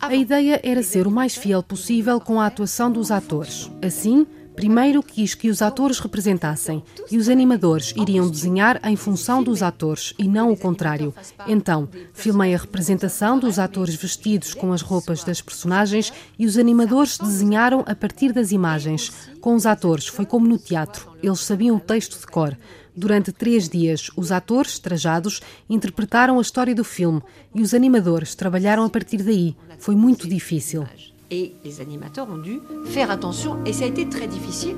A 0.00 0.14
ideia 0.14 0.60
era 0.62 0.82
ser 0.82 1.06
o 1.06 1.10
mais 1.10 1.34
fiel 1.34 1.62
possível 1.62 2.20
com 2.20 2.38
a 2.38 2.46
atuação 2.46 2.92
dos 2.92 3.10
atores. 3.10 3.70
Assim, 3.80 4.26
primeiro 4.54 5.02
quis 5.02 5.34
que 5.34 5.48
os 5.48 5.62
atores 5.62 5.98
representassem 5.98 6.82
e 7.10 7.16
os 7.16 7.30
animadores 7.30 7.94
iriam 7.96 8.28
desenhar 8.28 8.78
em 8.84 8.94
função 8.94 9.42
dos 9.42 9.62
atores 9.62 10.12
e 10.18 10.28
não 10.28 10.52
o 10.52 10.56
contrário. 10.56 11.14
Então, 11.48 11.88
filmei 12.12 12.54
a 12.54 12.58
representação 12.58 13.38
dos 13.38 13.58
atores 13.58 13.94
vestidos 13.94 14.52
com 14.52 14.70
as 14.70 14.82
roupas 14.82 15.24
das 15.24 15.40
personagens 15.40 16.12
e 16.38 16.44
os 16.44 16.58
animadores 16.58 17.16
desenharam 17.16 17.82
a 17.86 17.94
partir 17.94 18.34
das 18.34 18.52
imagens. 18.52 19.10
Com 19.40 19.54
os 19.54 19.64
atores 19.64 20.06
foi 20.06 20.26
como 20.26 20.46
no 20.46 20.58
teatro, 20.58 21.10
eles 21.22 21.40
sabiam 21.40 21.76
o 21.76 21.80
texto 21.80 22.20
de 22.20 22.26
cor. 22.26 22.54
Durante 22.96 23.32
três 23.32 23.68
dias, 23.68 24.10
os 24.16 24.30
atores, 24.30 24.78
trajados, 24.78 25.40
interpretaram 25.68 26.38
a 26.38 26.42
história 26.42 26.74
do 26.74 26.84
filme 26.84 27.20
e 27.52 27.60
os 27.60 27.74
animadores 27.74 28.34
trabalharam 28.36 28.84
a 28.84 28.90
partir 28.90 29.18
daí. 29.18 29.56
Foi 29.78 29.96
muito 29.96 30.28
difícil. 30.28 30.86
Et 31.30 31.52
les 31.64 31.80
animateurs 31.80 32.28
ont 32.30 32.40
dû 32.40 32.60
faire 32.86 33.10
attention 33.10 33.64
et 33.64 33.72
ça 33.72 33.84
a 33.84 33.88
été 33.88 34.04
très 34.06 34.28
difficile. 34.28 34.76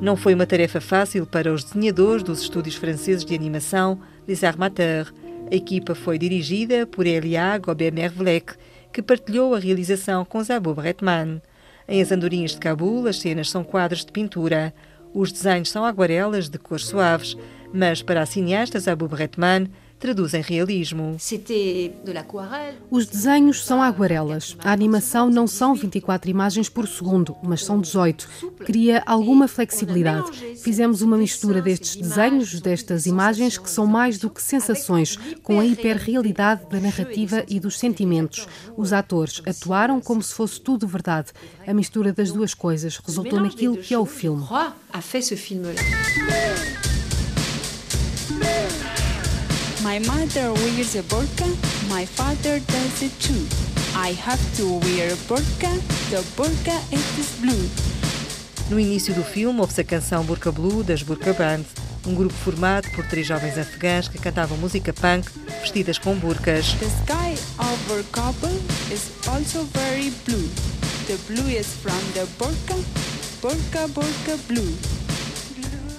Não 0.00 0.16
foi 0.16 0.34
uma 0.34 0.46
tarefa 0.46 0.80
fácil 0.80 1.26
para 1.26 1.52
os 1.52 1.64
desenhadores 1.64 2.22
dos 2.22 2.40
estúdios 2.40 2.76
franceses 2.76 3.24
de 3.24 3.34
animação 3.34 3.98
Les 4.26 4.44
Armateurs. 4.44 5.12
A 5.50 5.54
equipa 5.54 5.94
foi 5.94 6.18
dirigida 6.18 6.86
por 6.86 7.06
Elia 7.06 7.58
Gobemer-Vlek, 7.58 8.54
que 8.92 9.02
partilhou 9.02 9.54
a 9.54 9.58
realização 9.58 10.24
com 10.24 10.42
Zabou 10.42 10.74
Bretman. 10.74 11.42
Em 11.88 12.02
As 12.02 12.10
Andorinhas 12.10 12.50
de 12.52 12.58
Cabul, 12.58 13.06
as 13.06 13.18
cenas 13.18 13.48
são 13.48 13.62
quadros 13.62 14.04
de 14.04 14.10
pintura. 14.10 14.74
Os 15.14 15.30
desenhos 15.30 15.70
são 15.70 15.84
aguarelas 15.84 16.48
de 16.48 16.58
cores 16.58 16.86
suaves, 16.86 17.36
mas 17.72 18.02
para 18.02 18.22
a 18.22 18.26
cineasta 18.26 18.80
Zabou 18.80 19.08
Traduzem 19.98 20.42
realismo. 20.42 21.16
Os 22.90 23.06
desenhos 23.06 23.64
são 23.64 23.82
aguarelas. 23.82 24.56
A 24.62 24.72
animação 24.72 25.30
não 25.30 25.46
são 25.46 25.74
24 25.74 26.30
imagens 26.30 26.68
por 26.68 26.86
segundo, 26.86 27.36
mas 27.42 27.64
são 27.64 27.80
18. 27.80 28.28
Cria 28.64 29.02
alguma 29.06 29.48
flexibilidade. 29.48 30.56
Fizemos 30.62 31.02
uma 31.02 31.16
mistura 31.16 31.62
destes 31.62 31.96
desenhos, 31.96 32.60
destas 32.60 33.06
imagens, 33.06 33.56
que 33.56 33.70
são 33.70 33.86
mais 33.86 34.18
do 34.18 34.28
que 34.28 34.42
sensações, 34.42 35.16
com 35.42 35.58
a 35.58 35.64
hiperrealidade 35.64 36.66
da 36.68 36.80
narrativa 36.80 37.44
e 37.48 37.58
dos 37.58 37.78
sentimentos. 37.78 38.46
Os 38.76 38.92
atores 38.92 39.40
atuaram 39.46 40.00
como 40.00 40.22
se 40.22 40.34
fosse 40.34 40.60
tudo 40.60 40.86
verdade. 40.86 41.32
A 41.66 41.72
mistura 41.72 42.12
das 42.12 42.30
duas 42.30 42.54
coisas 42.54 42.98
resultou 42.98 43.40
naquilo 43.40 43.76
que 43.76 43.94
é 43.94 43.98
o 43.98 44.06
filme. 44.06 44.44
a 44.96 45.02
fait 45.02 45.20
ce 45.20 45.36
film-là. 45.36 46.95
My 49.86 50.00
mother 50.00 50.52
wears 50.52 50.96
a 50.96 51.02
burqa, 51.04 51.46
my 51.88 52.04
father 52.04 52.58
does 52.58 53.02
it 53.02 53.12
too. 53.20 53.46
I 53.94 54.14
have 54.14 54.42
to 54.56 54.80
wear 54.80 55.12
a 55.12 55.16
burqa, 55.30 55.70
the 56.10 56.24
burqa 56.34 56.76
is 56.92 57.38
blue. 57.40 57.70
No 58.68 58.80
início 58.80 59.14
do 59.14 59.22
filme, 59.22 59.60
ouve-se 59.60 59.82
a 59.82 59.84
canção 59.84 60.24
Burka 60.24 60.50
Blue 60.50 60.82
das 60.82 61.04
Burka 61.04 61.32
Band, 61.32 61.62
um 62.04 62.16
grupo 62.16 62.34
formado 62.34 62.90
por 62.96 63.06
três 63.06 63.28
jovens 63.28 63.56
afegãs 63.56 64.08
que 64.08 64.18
cantavam 64.18 64.58
música 64.58 64.92
punk 64.92 65.30
vestidas 65.60 65.98
com 65.98 66.16
burcas. 66.16 66.72
The 66.80 66.86
sky 67.04 67.38
over 67.60 68.02
Kabul 68.10 68.58
is 68.90 69.12
also 69.28 69.62
very 69.72 70.10
blue. 70.26 70.50
The 71.06 71.16
blue 71.28 71.48
is 71.48 71.68
from 71.80 72.00
the 72.12 72.26
burqa, 72.40 72.74
burqa, 73.40 73.86
burqa 73.94 74.36
blue. 74.48 74.95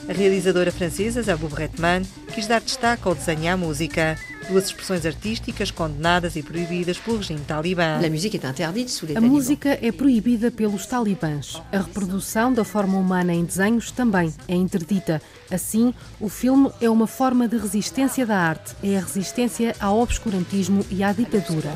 A 0.10 0.14
realizadora 0.14 0.72
francesa 0.72 1.22
Zabou 1.22 1.50
Bretman 1.50 2.02
quis 2.34 2.48
dar 2.48 2.62
destaque 2.62 3.06
ao 3.06 3.14
desenho 3.14 3.52
à 3.52 3.58
música, 3.58 4.18
duas 4.48 4.68
expressões 4.68 5.06
artísticas 5.06 5.70
condenadas 5.70 6.38
e 6.38 6.42
proibidas 6.42 6.98
pelo 6.98 7.18
regime 7.18 7.42
talibã. 7.42 8.00
A 9.16 9.22
música 9.22 9.78
é 9.82 9.92
proibida 9.92 10.50
pelos 10.50 10.86
talibãs. 10.86 11.62
A 11.74 11.80
reprodução 11.80 12.54
da 12.54 12.64
forma 12.64 12.98
humana 12.98 13.34
em 13.34 13.44
desenhos 13.44 13.92
também 13.92 14.34
é 14.48 14.56
interdita. 14.56 15.22
Assim, 15.52 15.94
o 16.22 16.30
filme 16.30 16.72
é 16.80 16.90
uma 16.90 17.08
forma 17.08 17.46
de 17.46 17.58
resistência 17.58 18.26
da 18.26 18.38
arte, 18.38 18.76
é 18.82 18.98
a 18.98 19.02
resistência 19.02 19.76
ao 19.78 20.00
obscurantismo 20.00 20.86
e 20.90 21.04
à 21.04 21.12
ditadura. 21.12 21.70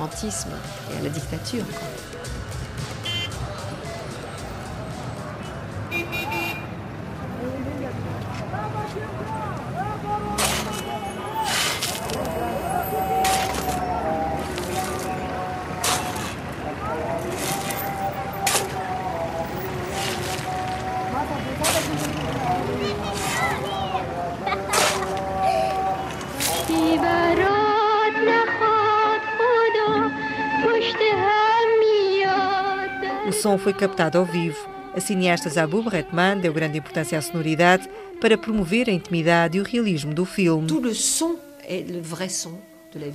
Captado 33.81 34.19
ao 34.19 34.25
vivo. 34.25 34.69
A 34.93 34.99
cineasta 34.99 35.49
Zabou 35.49 35.81
Bretman 35.81 36.39
deu 36.39 36.53
grande 36.53 36.77
importância 36.77 37.17
à 37.17 37.21
sonoridade 37.21 37.89
para 38.19 38.37
promover 38.37 38.87
a 38.87 38.91
intimidade 38.91 39.57
e 39.57 39.61
o 39.61 39.63
realismo 39.63 40.13
do 40.13 40.23
filme. 40.23 40.67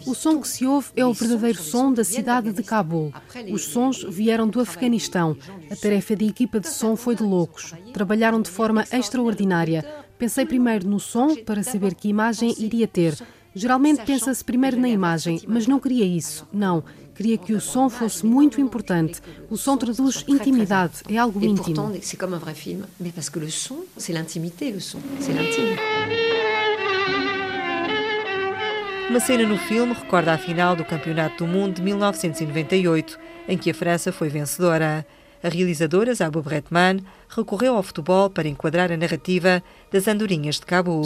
O 0.04 0.14
som 0.14 0.40
que 0.40 0.48
se 0.48 0.66
ouve 0.66 0.88
é 0.96 1.06
o 1.06 1.12
verdadeiro 1.12 1.62
som 1.62 1.92
da 1.92 2.02
cidade 2.02 2.52
de 2.52 2.64
Cabul. 2.64 3.12
Os 3.52 3.66
sons 3.66 4.04
vieram 4.08 4.48
do 4.48 4.60
Afeganistão. 4.60 5.36
A 5.70 5.76
tarefa 5.76 6.16
da 6.16 6.24
equipa 6.24 6.58
de 6.58 6.68
som 6.68 6.96
foi 6.96 7.14
de 7.14 7.22
loucos. 7.22 7.72
Trabalharam 7.92 8.42
de 8.42 8.50
forma 8.50 8.84
extraordinária. 8.90 9.86
Pensei 10.18 10.44
primeiro 10.44 10.88
no 10.88 10.98
som 10.98 11.36
para 11.36 11.62
saber 11.62 11.94
que 11.94 12.08
imagem 12.08 12.52
iria 12.58 12.88
ter. 12.88 13.16
Geralmente 13.54 14.02
pensa-se 14.04 14.44
primeiro 14.44 14.78
na 14.80 14.88
imagem, 14.88 15.40
mas 15.46 15.68
não 15.68 15.78
queria 15.78 16.04
isso. 16.04 16.44
Não. 16.52 16.82
Queria 17.16 17.38
que 17.38 17.54
o 17.54 17.60
som 17.60 17.88
fosse 17.88 18.26
muito 18.26 18.60
importante. 18.60 19.22
O 19.48 19.56
som 19.56 19.76
traduz 19.78 20.22
intimidade, 20.28 21.02
é 21.08 21.16
algo 21.16 21.42
íntimo. 21.42 21.90
C'est 22.02 22.18
comme 22.18 22.34
un 22.34 22.38
vrai 22.38 22.54
film, 22.54 22.84
mais 23.00 23.10
parce 23.10 23.30
que 23.30 23.38
le 23.38 23.48
son, 23.48 23.84
c'est 23.96 24.12
l'intimité, 24.12 24.70
le 24.70 24.80
son, 24.80 24.98
c'est 25.18 25.32
l'intime. 25.32 25.76
Uma 29.08 29.20
cena 29.20 29.46
no 29.46 29.56
filme 29.56 29.94
recorda 29.94 30.34
a 30.34 30.38
final 30.38 30.76
do 30.76 30.84
Campeonato 30.84 31.44
do 31.44 31.50
Mundo 31.50 31.76
de 31.76 31.82
1998, 31.82 33.18
em 33.48 33.56
que 33.56 33.70
a 33.70 33.74
França 33.74 34.12
foi 34.12 34.28
vencedora. 34.28 35.06
A 35.46 35.48
realizadora 35.48 36.12
Zabou 36.12 36.42
Bretman 36.42 36.98
recorreu 37.28 37.76
ao 37.76 37.82
futebol 37.84 38.28
para 38.28 38.48
enquadrar 38.48 38.90
a 38.90 38.96
narrativa 38.96 39.62
das 39.92 40.08
andorinhas 40.08 40.56
de 40.56 40.66
Cabul. 40.66 41.04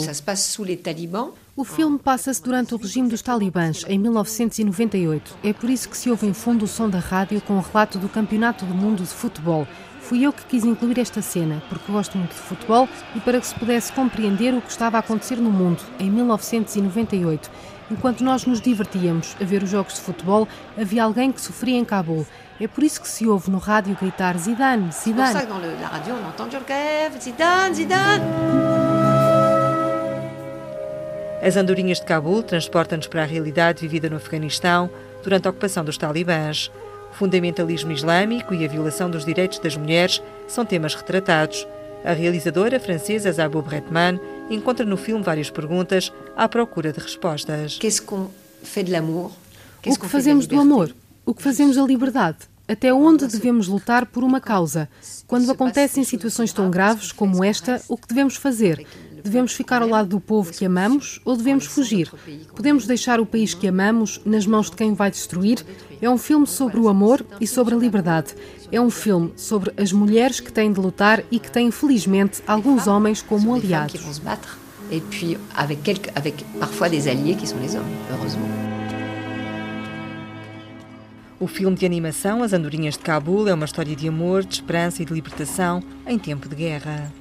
O 1.55 1.63
filme 1.63 1.99
passa-se 1.99 2.41
durante 2.41 2.73
o 2.73 2.77
regime 2.77 3.07
dos 3.07 3.21
talibãs, 3.21 3.85
em 3.87 3.99
1998. 3.99 5.37
É 5.43 5.53
por 5.53 5.69
isso 5.69 5.87
que 5.87 5.95
se 5.95 6.09
ouve 6.09 6.25
em 6.25 6.33
fundo 6.33 6.65
o 6.65 6.67
som 6.67 6.89
da 6.89 6.97
rádio 6.97 7.39
com 7.41 7.53
o 7.53 7.61
relato 7.61 7.99
do 7.99 8.09
Campeonato 8.09 8.65
do 8.65 8.73
Mundo 8.73 9.03
de 9.03 9.09
Futebol. 9.09 9.67
Fui 9.99 10.25
eu 10.25 10.33
que 10.33 10.43
quis 10.45 10.65
incluir 10.65 10.97
esta 10.97 11.21
cena, 11.21 11.61
porque 11.69 11.91
gosto 11.91 12.17
muito 12.17 12.31
de 12.31 12.41
futebol 12.41 12.89
e 13.15 13.19
para 13.19 13.39
que 13.39 13.45
se 13.45 13.53
pudesse 13.53 13.93
compreender 13.93 14.55
o 14.55 14.61
que 14.61 14.71
estava 14.71 14.97
a 14.97 15.01
acontecer 15.01 15.35
no 15.35 15.51
mundo, 15.51 15.83
em 15.99 16.09
1998. 16.09 17.47
Enquanto 17.91 18.23
nós 18.23 18.45
nos 18.45 18.59
divertíamos 18.59 19.35
a 19.39 19.43
ver 19.43 19.61
os 19.61 19.69
jogos 19.69 19.93
de 19.93 20.01
futebol, 20.01 20.47
havia 20.75 21.03
alguém 21.03 21.31
que 21.31 21.39
sofria 21.39 21.77
em 21.77 21.85
Cabul. 21.85 22.25
É 22.63 22.67
por 22.67 22.83
isso 22.83 23.01
que 23.01 23.07
se 23.07 23.25
ouve 23.25 23.49
no 23.49 23.57
rádio 23.57 23.97
gritar 23.99 24.37
Zidane, 24.37 24.91
Zidane. 24.91 24.93
C'est 24.93 25.13
pour 25.15 25.25
ça 25.25 25.41
que 25.41 25.47
dans 25.47 25.57
la 25.57 25.87
radio, 25.87 26.13
on 26.13 26.29
entend 26.29 26.47
Djorkaeff, 26.47 27.19
Zidane, 27.19 27.73
Zidane. 27.73 28.23
As 31.41 31.57
andorinhas 31.57 31.99
de 31.99 32.05
Cabul 32.05 32.43
transportam-nos 32.43 33.07
para 33.07 33.23
a 33.23 33.25
realidade 33.25 33.81
vivida 33.81 34.11
no 34.11 34.17
Afeganistão 34.17 34.91
durante 35.23 35.47
a 35.47 35.49
ocupação 35.49 35.83
dos 35.83 35.97
talibãs. 35.97 36.71
O 37.11 37.15
fundamentalismo 37.15 37.91
islâmico 37.91 38.53
e 38.53 38.63
a 38.63 38.67
violação 38.67 39.09
dos 39.09 39.25
direitos 39.25 39.57
das 39.57 39.75
mulheres 39.75 40.21
são 40.47 40.63
temas 40.63 40.93
retratados. 40.93 41.67
A 42.05 42.13
realizadora 42.13 42.79
francesa 42.79 43.31
Zabou 43.31 43.63
Bretman 43.63 44.19
encontra 44.51 44.85
no 44.85 44.97
filme 44.97 45.23
várias 45.23 45.49
perguntas 45.49 46.13
à 46.37 46.47
procura 46.47 46.93
de 46.93 46.99
respostas. 46.99 47.79
O 49.83 49.97
que 49.99 50.07
fazemos 50.07 50.45
do 50.45 50.59
amor? 50.59 50.93
O 51.25 51.33
que 51.33 51.41
fazemos 51.41 51.75
da 51.75 51.83
liberdade? 51.83 52.50
Até 52.71 52.93
onde 52.93 53.27
devemos 53.27 53.67
lutar 53.67 54.05
por 54.05 54.23
uma 54.23 54.39
causa? 54.39 54.87
Quando 55.27 55.51
acontecem 55.51 56.05
situações 56.05 56.53
tão 56.53 56.71
graves 56.71 57.11
como 57.11 57.43
esta, 57.43 57.81
o 57.89 57.97
que 57.97 58.07
devemos 58.07 58.37
fazer? 58.37 58.87
Devemos 59.21 59.51
ficar 59.51 59.81
ao 59.81 59.89
lado 59.89 60.07
do 60.07 60.21
povo 60.21 60.53
que 60.53 60.63
amamos 60.63 61.19
ou 61.25 61.35
devemos 61.35 61.65
fugir? 61.65 62.09
Podemos 62.55 62.87
deixar 62.87 63.19
o 63.19 63.25
país 63.25 63.53
que 63.53 63.67
amamos 63.67 64.21
nas 64.23 64.47
mãos 64.47 64.69
de 64.69 64.77
quem 64.77 64.93
vai 64.93 65.11
destruir? 65.11 65.65
É 66.01 66.09
um 66.09 66.17
filme 66.17 66.47
sobre 66.47 66.79
o 66.79 66.87
amor 66.87 67.25
e 67.41 67.45
sobre 67.45 67.75
a 67.75 67.77
liberdade. 67.77 68.33
É 68.71 68.79
um 68.79 68.89
filme 68.89 69.33
sobre 69.35 69.73
as 69.75 69.91
mulheres 69.91 70.39
que 70.39 70.53
têm 70.53 70.71
de 70.71 70.79
lutar 70.79 71.25
e 71.29 71.39
que 71.39 71.51
têm, 71.51 71.71
felizmente, 71.71 72.41
alguns 72.47 72.87
homens 72.87 73.21
como 73.21 73.53
aliados. 73.53 73.99
Heureusement. 78.09 78.70
O 81.41 81.47
filme 81.47 81.75
de 81.75 81.87
animação 81.87 82.43
As 82.43 82.53
Andorinhas 82.53 82.95
de 82.95 82.99
Cabul 82.99 83.47
é 83.47 83.53
uma 83.55 83.65
história 83.65 83.95
de 83.95 84.07
amor, 84.07 84.45
de 84.45 84.53
esperança 84.53 85.01
e 85.01 85.05
de 85.05 85.11
libertação 85.11 85.81
em 86.05 86.19
tempo 86.19 86.47
de 86.47 86.55
guerra. 86.55 87.11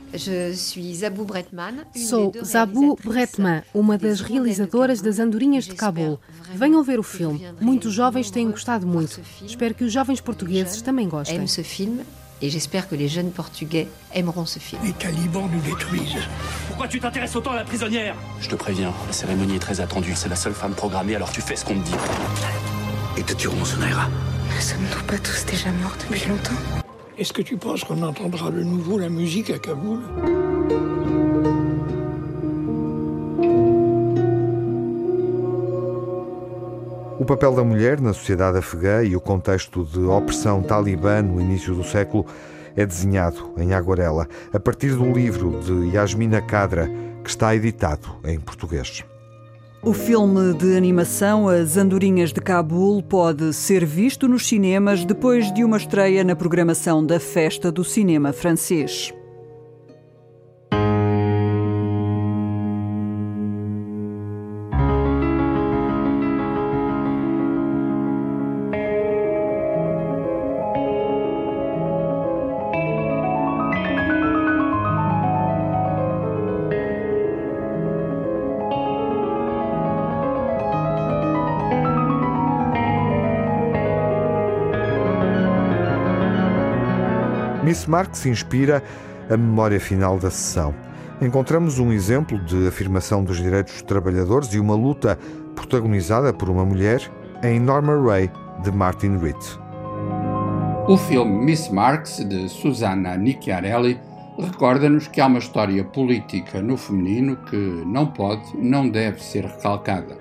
Sou 1.97 2.31
Zabou 2.45 2.99
Bretman, 3.03 3.63
uma 3.73 3.97
das 3.97 4.21
realizadoras 4.21 5.01
das 5.01 5.19
Andorinhas 5.19 5.65
de 5.65 5.75
Cabul. 5.75 6.21
Venham 6.55 6.83
ver 6.83 6.99
o 6.99 7.03
filme. 7.03 7.49
Muitos 7.63 7.95
jovens 7.95 8.31
têm 8.31 8.51
gostado 8.51 8.87
muito. 8.87 9.23
Espero 9.43 9.75
que 9.75 9.85
os 9.85 9.93
jovens 9.93 10.21
portugueses 10.21 10.83
também 10.83 11.09
gostem. 11.09 11.47
ce 11.47 11.63
film 11.63 12.01
et 12.43 12.51
j'espère 12.51 12.89
que 12.89 12.97
les 12.97 13.09
jeunes 13.09 13.31
portugais 13.31 13.89
aimeront 14.15 14.45
ce 14.45 14.59
film. 14.59 14.83
Les 14.85 14.93
talibans 14.93 15.49
nous 15.51 15.63
détruisent. 15.63 16.29
Pourquoi 16.69 16.89
tu 16.89 17.01
t'intéresses 17.01 17.37
autant 17.37 17.53
à 17.53 17.57
la 17.57 17.65
prisonnière 17.65 18.15
Je 18.41 18.51
te 18.51 18.55
préviens, 18.55 18.93
la 19.07 19.13
cérémonie 19.15 19.57
est 19.57 19.61
très 19.61 19.81
attendue. 19.81 20.15
C'est 20.15 20.29
la 20.29 20.37
seule 20.37 20.55
femme 20.55 20.75
programmée, 20.75 21.17
alors 21.17 21.33
tu 21.33 21.41
fais 21.41 21.57
ce 21.57 21.65
qu'on 21.65 21.79
te 21.81 21.87
dit. 21.87 22.80
Et 23.17 23.23
te 23.23 23.35
tuerons, 23.35 23.65
Sonaira. 23.65 24.09
Ne 24.55 24.61
sommes-nous 24.61 25.05
pas 25.07 25.19
tous 25.19 25.45
déjà 25.47 25.71
morts 25.83 25.97
depuis 26.01 26.29
longtemps 26.29 26.61
Est-ce 27.19 27.33
que 27.33 27.43
tu 27.43 27.57
penses 27.57 27.85
qu'on 27.85 28.03
entendra 28.03 28.51
de 28.51 28.63
nouveau 28.63 28.99
la 28.99 29.09
musique 29.09 29.51
à 29.51 29.59
Kaboul 29.59 30.01
O 37.19 37.25
papel 37.25 37.55
da 37.55 37.63
mulher 37.63 38.01
na 38.01 38.15
sociedade 38.15 38.59
afegã 38.59 39.03
e 39.03 39.15
o 39.15 39.21
contexto 39.21 39.85
de 39.85 40.01
opressão 40.01 40.63
talibã 40.63 41.21
no 41.21 41.41
início 41.41 41.75
do 41.75 41.85
século 41.85 42.25
é 42.77 42.87
desenhado 42.87 43.53
em 43.59 43.75
aguarela, 43.75 44.27
a 44.53 44.59
partir 44.59 44.95
do 44.95 45.13
livro 45.13 45.61
de 45.61 45.95
Yasmina 45.95 46.41
Kadra, 46.41 46.89
que 47.23 47.29
está 47.29 47.55
editado 47.55 48.09
em 48.25 48.41
português. 48.41 49.05
O 49.83 49.95
filme 49.95 50.53
de 50.53 50.77
animação 50.77 51.49
As 51.49 51.79
Andorinhas 51.79 52.35
de 52.35 52.41
Cabul 52.43 53.03
pode 53.03 53.55
ser 53.55 53.83
visto 53.87 54.29
nos 54.29 54.47
cinemas 54.47 55.07
depois 55.07 55.51
de 55.55 55.65
uma 55.65 55.79
estreia 55.79 56.23
na 56.23 56.37
programação 56.37 57.05
da 57.05 57.19
Festa 57.19 57.73
do 57.73 57.83
Cinema 57.83 58.31
Francês. 58.31 59.11
Miss 87.81 87.87
Marx 87.87 88.27
inspira 88.27 88.83
a 89.31 89.37
memória 89.39 89.81
final 89.81 90.19
da 90.19 90.31
sessão. 90.31 90.75
Encontramos 91.19 91.79
um 91.79 91.91
exemplo 91.91 92.39
de 92.45 92.69
afirmação 92.69 93.25
dos 93.25 93.39
direitos 93.39 93.73
dos 93.73 93.83
trabalhadores 93.83 94.53
e 94.53 94.61
uma 94.61 94.75
luta 94.75 95.19
protagonizada 95.55 96.31
por 96.31 96.51
uma 96.51 96.63
mulher 96.63 97.01
em 97.43 97.59
Norma 97.59 97.99
Ray, 97.99 98.31
de 98.63 98.71
Martin 98.71 99.17
Reed. 99.17 99.39
O 100.89 100.99
filme 100.99 101.43
Miss 101.43 101.71
Marx, 101.71 102.19
de 102.19 102.51
Susanna 102.51 103.17
Nicchiarelli, 103.17 103.99
recorda-nos 104.39 105.09
que 105.09 105.19
há 105.19 105.27
uma 105.27 105.39
história 105.39 105.83
política 105.83 106.61
no 106.61 106.77
feminino 106.77 107.39
que 107.49 107.57
não 107.57 108.09
pode, 108.09 108.55
não 108.59 108.91
deve 108.91 109.23
ser 109.23 109.47
recalcada. 109.47 110.19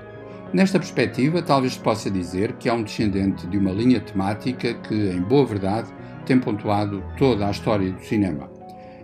Nesta 0.53 0.79
perspectiva, 0.79 1.41
talvez 1.41 1.73
se 1.73 1.79
possa 1.79 2.09
dizer 2.09 2.53
que 2.53 2.69
há 2.69 2.73
um 2.73 2.83
descendente 2.83 3.45
de 3.47 3.57
uma 3.57 3.71
linha 3.71 3.99
temática 3.99 4.73
que, 4.75 4.95
em 4.95 5.21
boa 5.21 5.45
verdade, 5.45 5.89
tem 6.29 6.39
pontuado 6.39 7.03
toda 7.17 7.47
a 7.47 7.51
história 7.51 7.91
do 7.91 7.99
cinema. 8.05 8.47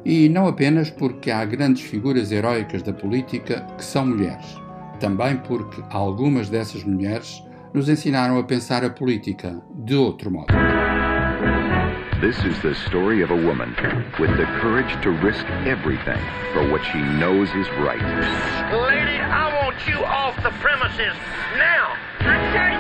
E 0.06 0.30
não 0.30 0.48
apenas 0.48 0.92
porque 0.92 1.32
há 1.32 1.44
grandes 1.44 1.82
figuras 1.82 2.32
heróicas 2.32 2.84
da 2.84 2.94
política 2.94 3.66
que 3.76 3.84
são 3.84 4.06
mulheres, 4.06 4.46
também 5.00 5.36
porque 5.38 5.82
algumas 5.90 6.50
dessas 6.50 6.84
mulheres 6.84 7.44
nos 7.74 7.90
ensinaram 7.90 8.38
a 8.38 8.44
pensar 8.44 8.86
a 8.86 8.92
política 8.92 9.60
de 9.74 9.96
outro 9.96 10.30
modo. 10.30 10.54
This 12.22 12.38
is 12.46 12.58
the 12.62 12.76
story 12.88 13.24
of 13.24 13.32
a 13.32 13.36
woman 13.36 13.76
with 14.20 14.30
the 14.38 14.46
courage 14.62 14.96
to 15.02 15.10
risk 15.26 15.46
everything 15.66 16.22
for 16.54 16.64
what 16.72 16.84
she 16.92 17.00
knows 17.20 17.50
is 17.50 17.68
right. 17.84 18.02
Lady, 18.72 19.20
I 19.20 19.64
want 19.64 19.78
you 19.88 19.98
off 20.06 20.36
the 20.44 20.52
premises 20.62 21.16
now. 21.58 21.98
I 22.20 22.52
started 22.52 22.75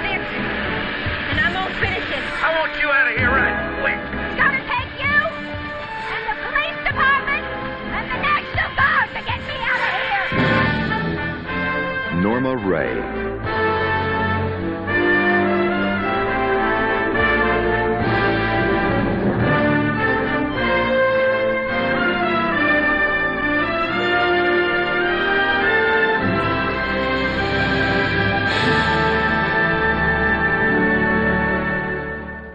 Norma 12.46 12.78
Ray. 12.78 12.96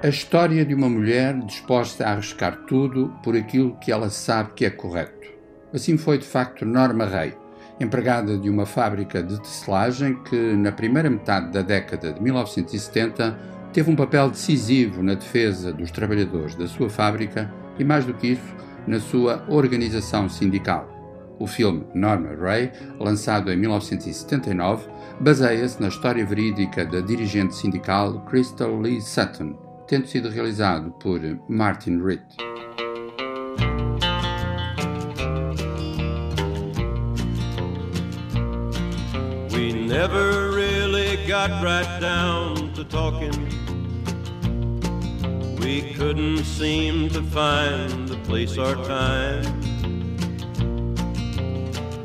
A 0.02 0.08
história 0.08 0.64
de 0.64 0.72
uma 0.72 0.88
mulher 0.88 1.36
disposta 1.40 2.06
a 2.06 2.12
arriscar 2.12 2.64
tudo 2.68 3.12
por 3.24 3.36
aquilo 3.36 3.76
que 3.78 3.90
ela 3.90 4.08
sabe 4.08 4.52
que 4.54 4.64
é 4.64 4.70
correto. 4.70 5.28
Assim 5.74 5.98
foi 5.98 6.18
de 6.18 6.26
facto 6.26 6.64
Norma 6.64 7.06
Ray, 7.06 7.39
empregada 7.80 8.36
de 8.36 8.50
uma 8.50 8.66
fábrica 8.66 9.22
de 9.22 9.40
tecelagem 9.40 10.14
que, 10.22 10.36
na 10.36 10.70
primeira 10.70 11.08
metade 11.08 11.50
da 11.50 11.62
década 11.62 12.12
de 12.12 12.22
1970, 12.22 13.38
teve 13.72 13.90
um 13.90 13.96
papel 13.96 14.30
decisivo 14.30 15.02
na 15.02 15.14
defesa 15.14 15.72
dos 15.72 15.90
trabalhadores 15.90 16.54
da 16.54 16.68
sua 16.68 16.90
fábrica 16.90 17.52
e, 17.78 17.84
mais 17.84 18.04
do 18.04 18.12
que 18.12 18.28
isso, 18.28 18.54
na 18.86 19.00
sua 19.00 19.44
organização 19.48 20.28
sindical. 20.28 20.88
O 21.38 21.46
filme 21.46 21.86
Norma 21.94 22.34
Ray, 22.38 22.70
lançado 22.98 23.50
em 23.50 23.56
1979, 23.56 24.86
baseia-se 25.20 25.80
na 25.80 25.88
história 25.88 26.24
verídica 26.24 26.84
da 26.84 27.00
dirigente 27.00 27.54
sindical 27.54 28.20
Crystal 28.26 28.78
Lee 28.78 29.00
Sutton, 29.00 29.58
tendo 29.88 30.06
sido 30.06 30.28
realizado 30.28 30.90
por 31.00 31.18
Martin 31.48 32.02
Ritt. 32.02 32.49
Never 40.00 40.50
really 40.52 41.26
got 41.26 41.50
right 41.62 42.00
down 42.00 42.72
to 42.72 42.82
talking. 42.84 43.36
We 45.58 45.92
couldn't 45.92 46.44
seem 46.44 47.10
to 47.10 47.22
find 47.22 48.08
the 48.08 48.16
place 48.24 48.56
or 48.56 48.76
time. 48.76 49.44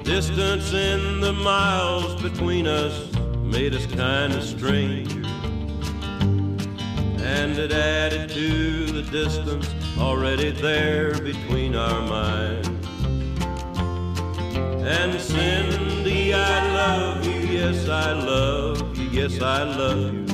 Distance 0.03 0.73
in 0.73 1.21
the 1.21 1.31
miles 1.31 2.21
between 2.21 2.67
us 2.67 3.13
made 3.37 3.73
us 3.73 3.85
kind 3.85 4.33
of 4.33 4.43
strange 4.43 5.13
and 7.23 7.57
it 7.57 7.71
added 7.71 8.29
to 8.29 8.87
the 8.87 9.03
distance 9.03 9.69
already 9.97 10.51
there 10.51 11.17
between 11.21 11.77
our 11.77 12.01
minds. 12.01 12.67
And 14.85 15.19
Cindy, 15.19 16.33
I 16.33 16.73
love 16.73 17.25
you, 17.25 17.34
yes, 17.55 17.87
I 17.87 18.11
love 18.11 18.97
you, 18.97 19.07
yes, 19.11 19.41
I 19.41 19.63
love 19.63 20.13
you. 20.13 20.25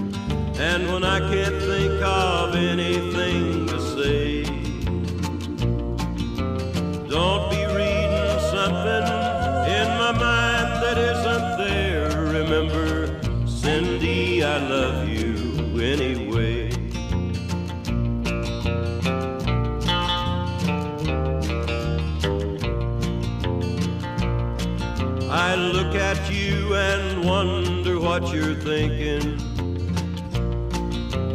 And 0.60 0.92
when 0.92 1.04
I 1.04 1.20
can't 1.20 1.60
think 1.70 2.02
of 2.02 2.56
anything 2.56 3.68
to 3.68 3.78
say, 3.94 4.44
don't 7.10 7.50
be 7.52 7.61
wonder 27.24 28.00
what 28.00 28.34
you're 28.34 28.56
thinking. 28.56 29.38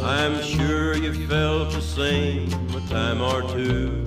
I'm 0.03 0.41
sure 0.41 0.95
you 0.95 1.13
felt 1.27 1.71
the 1.71 1.81
same 1.81 2.49
a 2.75 2.81
time 2.87 3.21
or 3.21 3.41
two. 3.53 4.03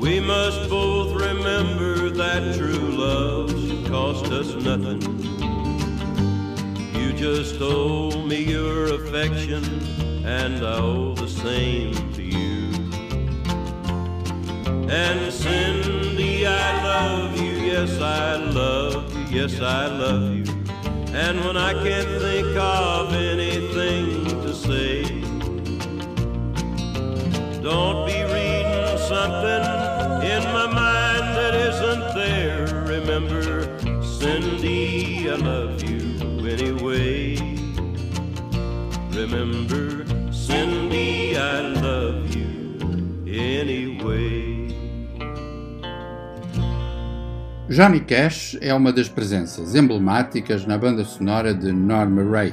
We 0.00 0.20
must 0.20 0.70
both 0.70 1.20
remember 1.20 2.10
that 2.10 2.56
true 2.56 2.72
love 2.72 3.50
should 3.50 3.86
cost 3.86 4.26
us 4.26 4.54
nothing. 4.54 5.02
You 6.94 7.12
just 7.12 7.56
owe 7.60 8.24
me 8.24 8.42
your 8.42 8.94
affection, 8.94 9.64
and 10.24 10.64
I 10.64 10.78
owe 10.78 11.14
the 11.14 11.28
same 11.28 11.94
to 12.14 12.22
you. 12.22 12.70
And 14.88 15.32
you, 15.32 16.09
yes, 17.80 18.00
I 18.00 18.36
love 18.36 19.16
you, 19.16 19.40
yes, 19.40 19.60
I 19.60 19.86
love 19.86 20.34
you. 20.34 20.44
And 21.14 21.40
when 21.44 21.56
I 21.56 21.72
can't 21.72 22.08
think 22.20 22.54
of 22.56 23.14
anything 23.14 24.24
to 24.42 24.54
say, 24.54 25.02
don't 27.62 28.06
be 28.06 28.22
reading 28.34 28.98
something 28.98 29.64
in 30.28 30.42
my 30.52 30.66
mind 30.66 31.26
that 31.38 31.54
isn't 31.54 32.14
there. 32.14 32.66
Remember, 32.84 33.78
Cindy, 34.02 35.30
I 35.30 35.36
love 35.36 35.82
you 35.82 36.18
anyway. 36.46 37.36
Remember, 39.12 39.89
Johnny 47.70 48.00
Cash 48.00 48.58
é 48.60 48.74
uma 48.74 48.92
das 48.92 49.08
presenças 49.08 49.76
emblemáticas 49.76 50.66
na 50.66 50.76
banda 50.76 51.04
sonora 51.04 51.54
de 51.54 51.70
Norma 51.70 52.24
Ray, 52.24 52.52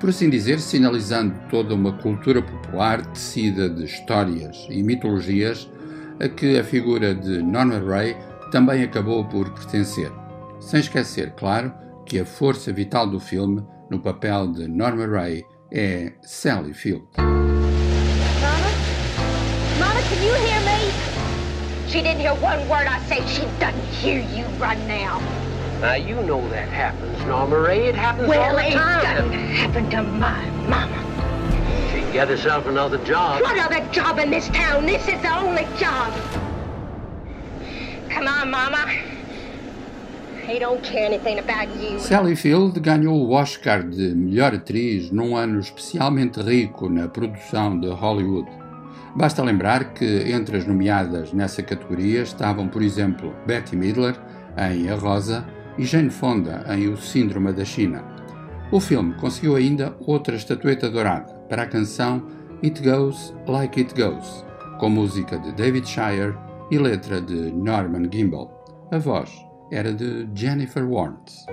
por 0.00 0.08
assim 0.08 0.28
dizer, 0.28 0.58
sinalizando 0.58 1.36
toda 1.48 1.72
uma 1.72 1.92
cultura 1.92 2.42
popular 2.42 3.06
tecida 3.06 3.70
de 3.70 3.84
histórias 3.84 4.66
e 4.68 4.82
mitologias 4.82 5.70
a 6.18 6.28
que 6.28 6.58
a 6.58 6.64
figura 6.64 7.14
de 7.14 7.40
Norma 7.42 7.78
Ray 7.78 8.16
também 8.50 8.82
acabou 8.82 9.24
por 9.24 9.48
pertencer. 9.50 10.10
Sem 10.58 10.80
esquecer, 10.80 11.30
claro, 11.36 11.72
que 12.04 12.18
a 12.18 12.26
força 12.26 12.72
vital 12.72 13.08
do 13.08 13.20
filme, 13.20 13.64
no 13.88 14.00
papel 14.00 14.50
de 14.50 14.66
Norma 14.66 15.06
Ray, 15.06 15.44
é 15.70 16.12
Sally 16.22 16.74
Field. 16.74 17.06
She 21.96 22.02
didn't 22.02 22.20
hear 22.20 22.34
one 22.34 22.60
word 22.68 22.86
I 22.86 23.02
said. 23.06 23.26
She 23.26 23.46
doesn't 23.58 23.82
hear 23.86 24.20
you 24.20 24.44
right 24.58 24.78
now. 24.86 25.18
Now, 25.80 25.94
you 25.94 26.16
know 26.24 26.46
that 26.50 26.68
happens, 26.68 27.18
Norma 27.24 27.58
Ray. 27.58 27.86
It 27.86 27.94
happens 27.94 28.28
well, 28.28 28.50
all 28.50 28.56
the 28.56 28.68
it 28.68 28.74
doesn't 28.74 29.32
happen 29.32 29.88
to 29.88 30.02
my 30.02 30.44
mama. 30.68 30.94
She 31.90 32.00
can 32.00 32.12
get 32.12 32.28
herself 32.28 32.66
another 32.66 32.98
job. 33.06 33.40
What 33.40 33.56
other 33.58 33.80
job 33.92 34.18
in 34.18 34.30
this 34.30 34.46
town? 34.50 34.84
This 34.84 35.08
is 35.08 35.22
the 35.22 35.34
only 35.38 35.66
job. 35.78 36.12
Come 38.10 38.28
on, 38.28 38.50
Mama. 38.50 38.92
He 40.44 40.58
don't 40.58 40.82
care 40.82 41.06
anything 41.06 41.38
about 41.38 41.74
you. 41.76 41.98
Sally 41.98 42.36
Field 42.36 42.78
ganhou 42.78 43.26
o 43.26 43.32
Oscar 43.32 43.82
de 43.82 44.14
melhor 44.14 44.52
atriz 44.54 45.10
num 45.10 45.34
ano 45.34 45.60
especialmente 45.60 46.42
rico 46.42 46.90
na 46.90 47.08
produção 47.08 47.80
de 47.80 47.88
Hollywood. 47.88 48.55
Basta 49.16 49.42
lembrar 49.42 49.94
que 49.94 50.30
entre 50.30 50.58
as 50.58 50.66
nomeadas 50.66 51.32
nessa 51.32 51.62
categoria 51.62 52.20
estavam, 52.20 52.68
por 52.68 52.82
exemplo, 52.82 53.34
Betty 53.46 53.74
Midler 53.74 54.14
em 54.58 54.90
A 54.90 54.94
Rosa 54.94 55.46
e 55.78 55.86
Jane 55.86 56.10
Fonda 56.10 56.66
em 56.68 56.88
O 56.88 56.98
Síndrome 56.98 57.50
da 57.50 57.64
China. 57.64 58.04
O 58.70 58.78
filme 58.78 59.14
conseguiu 59.14 59.56
ainda 59.56 59.96
outra 60.00 60.36
estatueta 60.36 60.90
dourada 60.90 61.32
para 61.48 61.62
a 61.62 61.66
canção 61.66 62.26
It 62.62 62.82
Goes 62.82 63.34
Like 63.46 63.80
It 63.80 63.94
Goes, 63.94 64.44
com 64.78 64.90
música 64.90 65.38
de 65.38 65.50
David 65.52 65.88
Shire 65.88 66.34
e 66.70 66.76
letra 66.76 67.18
de 67.18 67.50
Norman 67.52 68.10
Gimbel. 68.12 68.50
A 68.90 68.98
voz 68.98 69.30
era 69.72 69.94
de 69.94 70.28
Jennifer 70.34 70.86
Warnes. 70.86 71.46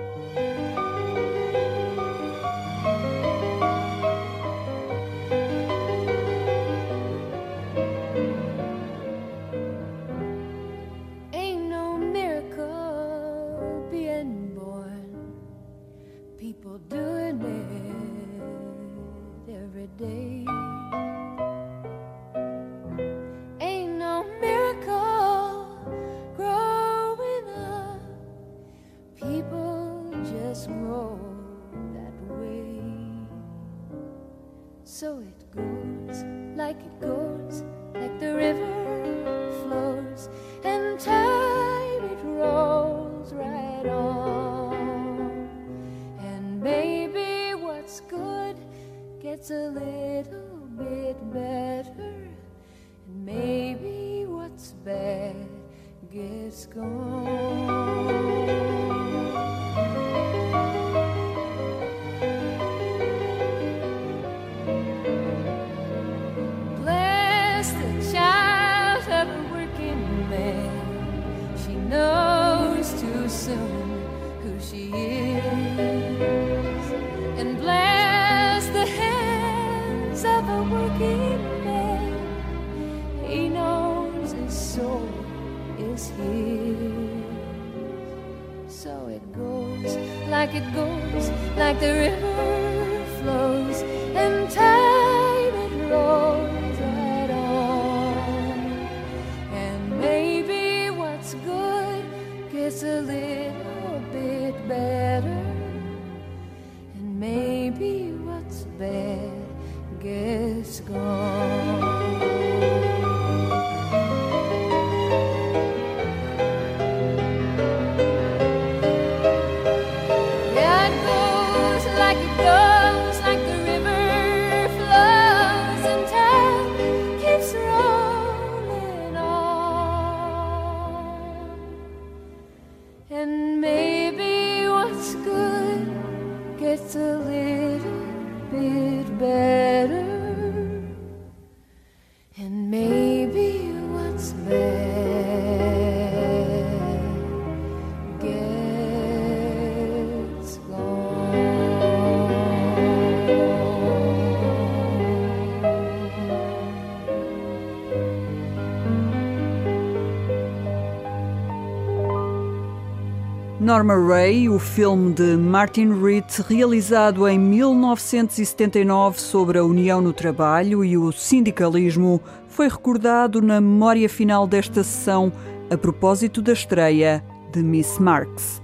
Norma 163.63 163.93
Ray, 163.93 164.47
o 164.47 164.57
filme 164.57 165.13
de 165.13 165.35
Martin 165.35 166.01
Reed, 166.01 166.25
realizado 166.47 167.27
em 167.27 167.37
1979 167.37 169.19
sobre 169.19 169.59
a 169.59 169.63
união 169.65 169.99
no 169.99 170.13
trabalho 170.13 170.83
e 170.85 170.97
o 170.97 171.11
sindicalismo, 171.11 172.21
foi 172.47 172.69
recordado 172.69 173.41
na 173.41 173.59
memória 173.59 174.07
final 174.07 174.47
desta 174.47 174.81
sessão 174.83 175.31
a 175.69 175.77
propósito 175.77 176.41
da 176.41 176.53
estreia 176.53 177.21
de 177.51 177.61
Miss 177.61 177.99
Marx. 177.99 178.61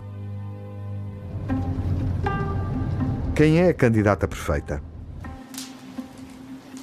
Quem 3.35 3.59
é 3.59 3.69
a 3.69 3.73
candidata 3.73 4.27
perfeita? 4.27 4.81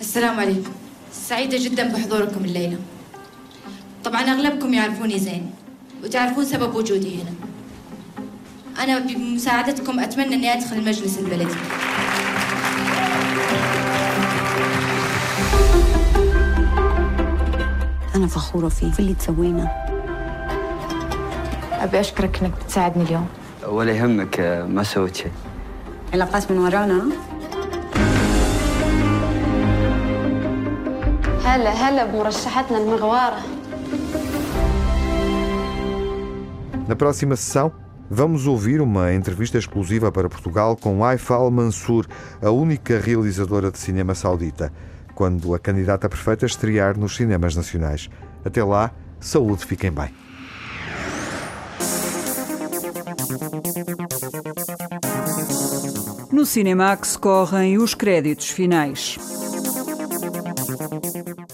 السلام 0.00 0.40
عليكم 0.40 0.70
سعيدة 1.12 1.56
جدا 1.58 1.92
بحضوركم 1.92 2.44
الليلة 2.44 2.78
طبعا 4.04 4.22
أغلبكم 4.22 4.74
يعرفوني 4.74 5.18
زين 5.18 5.50
وتعرفون 6.04 6.44
سبب 6.44 6.74
وجودي 6.74 7.22
هنا 7.22 7.45
أنا 8.83 8.99
بمساعدتكم 8.99 9.99
أتمنى 9.99 10.35
أني 10.35 10.53
أدخل 10.53 10.75
المجلس 10.75 11.19
البلدي. 11.19 11.55
أنا 18.15 18.27
فخورة 18.27 18.69
فيك. 18.69 18.93
في 18.93 18.99
اللي 18.99 19.13
تسوينه 19.13 19.71
أبي 21.71 21.99
أشكرك 21.99 22.39
أنك 22.41 22.51
بتساعدني 22.65 23.03
اليوم. 23.03 23.27
ولا 23.67 23.91
يهمك 23.91 24.39
ما 24.69 24.83
سويت 24.83 25.15
شيء. 25.15 25.31
علاقات 26.13 26.51
من 26.51 26.57
ورانا. 26.57 27.01
هلا 31.45 31.69
هلا 31.69 32.05
بمرشحتنا 32.05 32.77
المغوارة. 32.77 33.41
Na 36.89 36.95
próxima 36.95 37.35
sessão, 37.35 37.71
Vamos 38.09 38.47
ouvir 38.47 38.79
uma 38.79 39.13
entrevista 39.13 39.57
exclusiva 39.57 40.09
para 40.11 40.29
Portugal 40.29 40.77
com 40.77 41.03
Aifal 41.03 41.51
Mansour, 41.51 42.07
a 42.41 42.49
única 42.49 42.99
realizadora 42.99 43.69
de 43.69 43.77
cinema 43.77 44.15
saudita, 44.15 44.71
quando 45.13 45.53
a 45.53 45.59
candidata 45.59 46.07
perfeita 46.07 46.45
estrear 46.45 46.97
nos 46.97 47.17
cinemas 47.17 47.53
nacionais. 47.53 48.09
Até 48.45 48.63
lá, 48.63 48.91
saúde, 49.19 49.65
fiquem 49.65 49.91
bem. 49.91 50.09
No 56.31 56.45
Cinemax 56.45 57.17
correm 57.17 57.77
os 57.77 57.93
créditos 57.93 58.49
finais. 58.49 59.17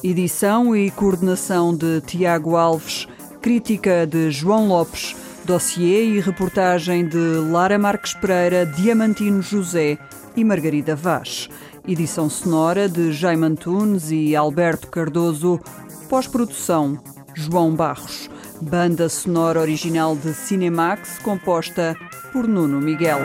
Edição 0.04 0.76
e 0.76 0.92
coordenação 0.92 1.76
de 1.76 2.02
Tiago 2.02 2.56
Alves, 2.56 3.08
crítica 3.42 4.06
de 4.06 4.30
João 4.30 4.68
Lopes 4.68 5.16
Dossiê 5.46 6.06
e 6.06 6.20
reportagem 6.22 7.06
de 7.06 7.18
Lara 7.18 7.78
Marques 7.78 8.14
Pereira, 8.14 8.66
Diamantino 8.66 9.42
José 9.42 9.98
e 10.38 10.44
Margarida 10.44 10.96
Vaz. 10.96 11.50
Edição 11.86 12.30
sonora 12.30 12.88
de 12.88 13.12
Jaime 13.12 13.46
Antunes 13.46 14.10
e 14.10 14.38
Alberto 14.38 14.88
Cardoso. 14.88 15.60
Pós-produção, 16.08 16.98
João 17.36 17.76
Barros. 17.76 18.30
Banda 18.62 19.10
sonora 19.10 19.60
original 19.60 20.16
de 20.16 20.34
Cinemax, 20.34 21.20
composta 21.20 21.98
por 22.32 22.48
Nuno 22.48 22.80
Miguel. 22.80 23.20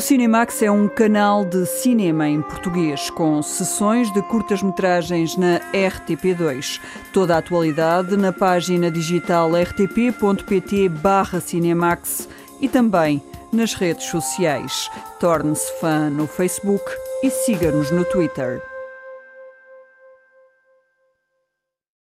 O 0.00 0.02
Cinemax 0.02 0.62
é 0.62 0.70
um 0.70 0.88
canal 0.88 1.44
de 1.44 1.66
cinema 1.66 2.26
em 2.26 2.40
português, 2.40 3.10
com 3.10 3.42
sessões 3.42 4.10
de 4.10 4.22
curtas-metragens 4.22 5.36
na 5.36 5.60
RTP2. 5.74 6.80
Toda 7.12 7.34
a 7.34 7.38
atualidade 7.38 8.16
na 8.16 8.32
página 8.32 8.90
digital 8.90 9.50
rtp.pt/cinemax 9.54 12.30
e 12.62 12.66
também 12.66 13.22
nas 13.52 13.74
redes 13.74 14.06
sociais. 14.06 14.90
Torne-se 15.20 15.70
fã 15.78 16.08
no 16.08 16.26
Facebook 16.26 16.82
e 17.22 17.28
siga-nos 17.28 17.90
no 17.90 18.06
Twitter. 18.06 18.69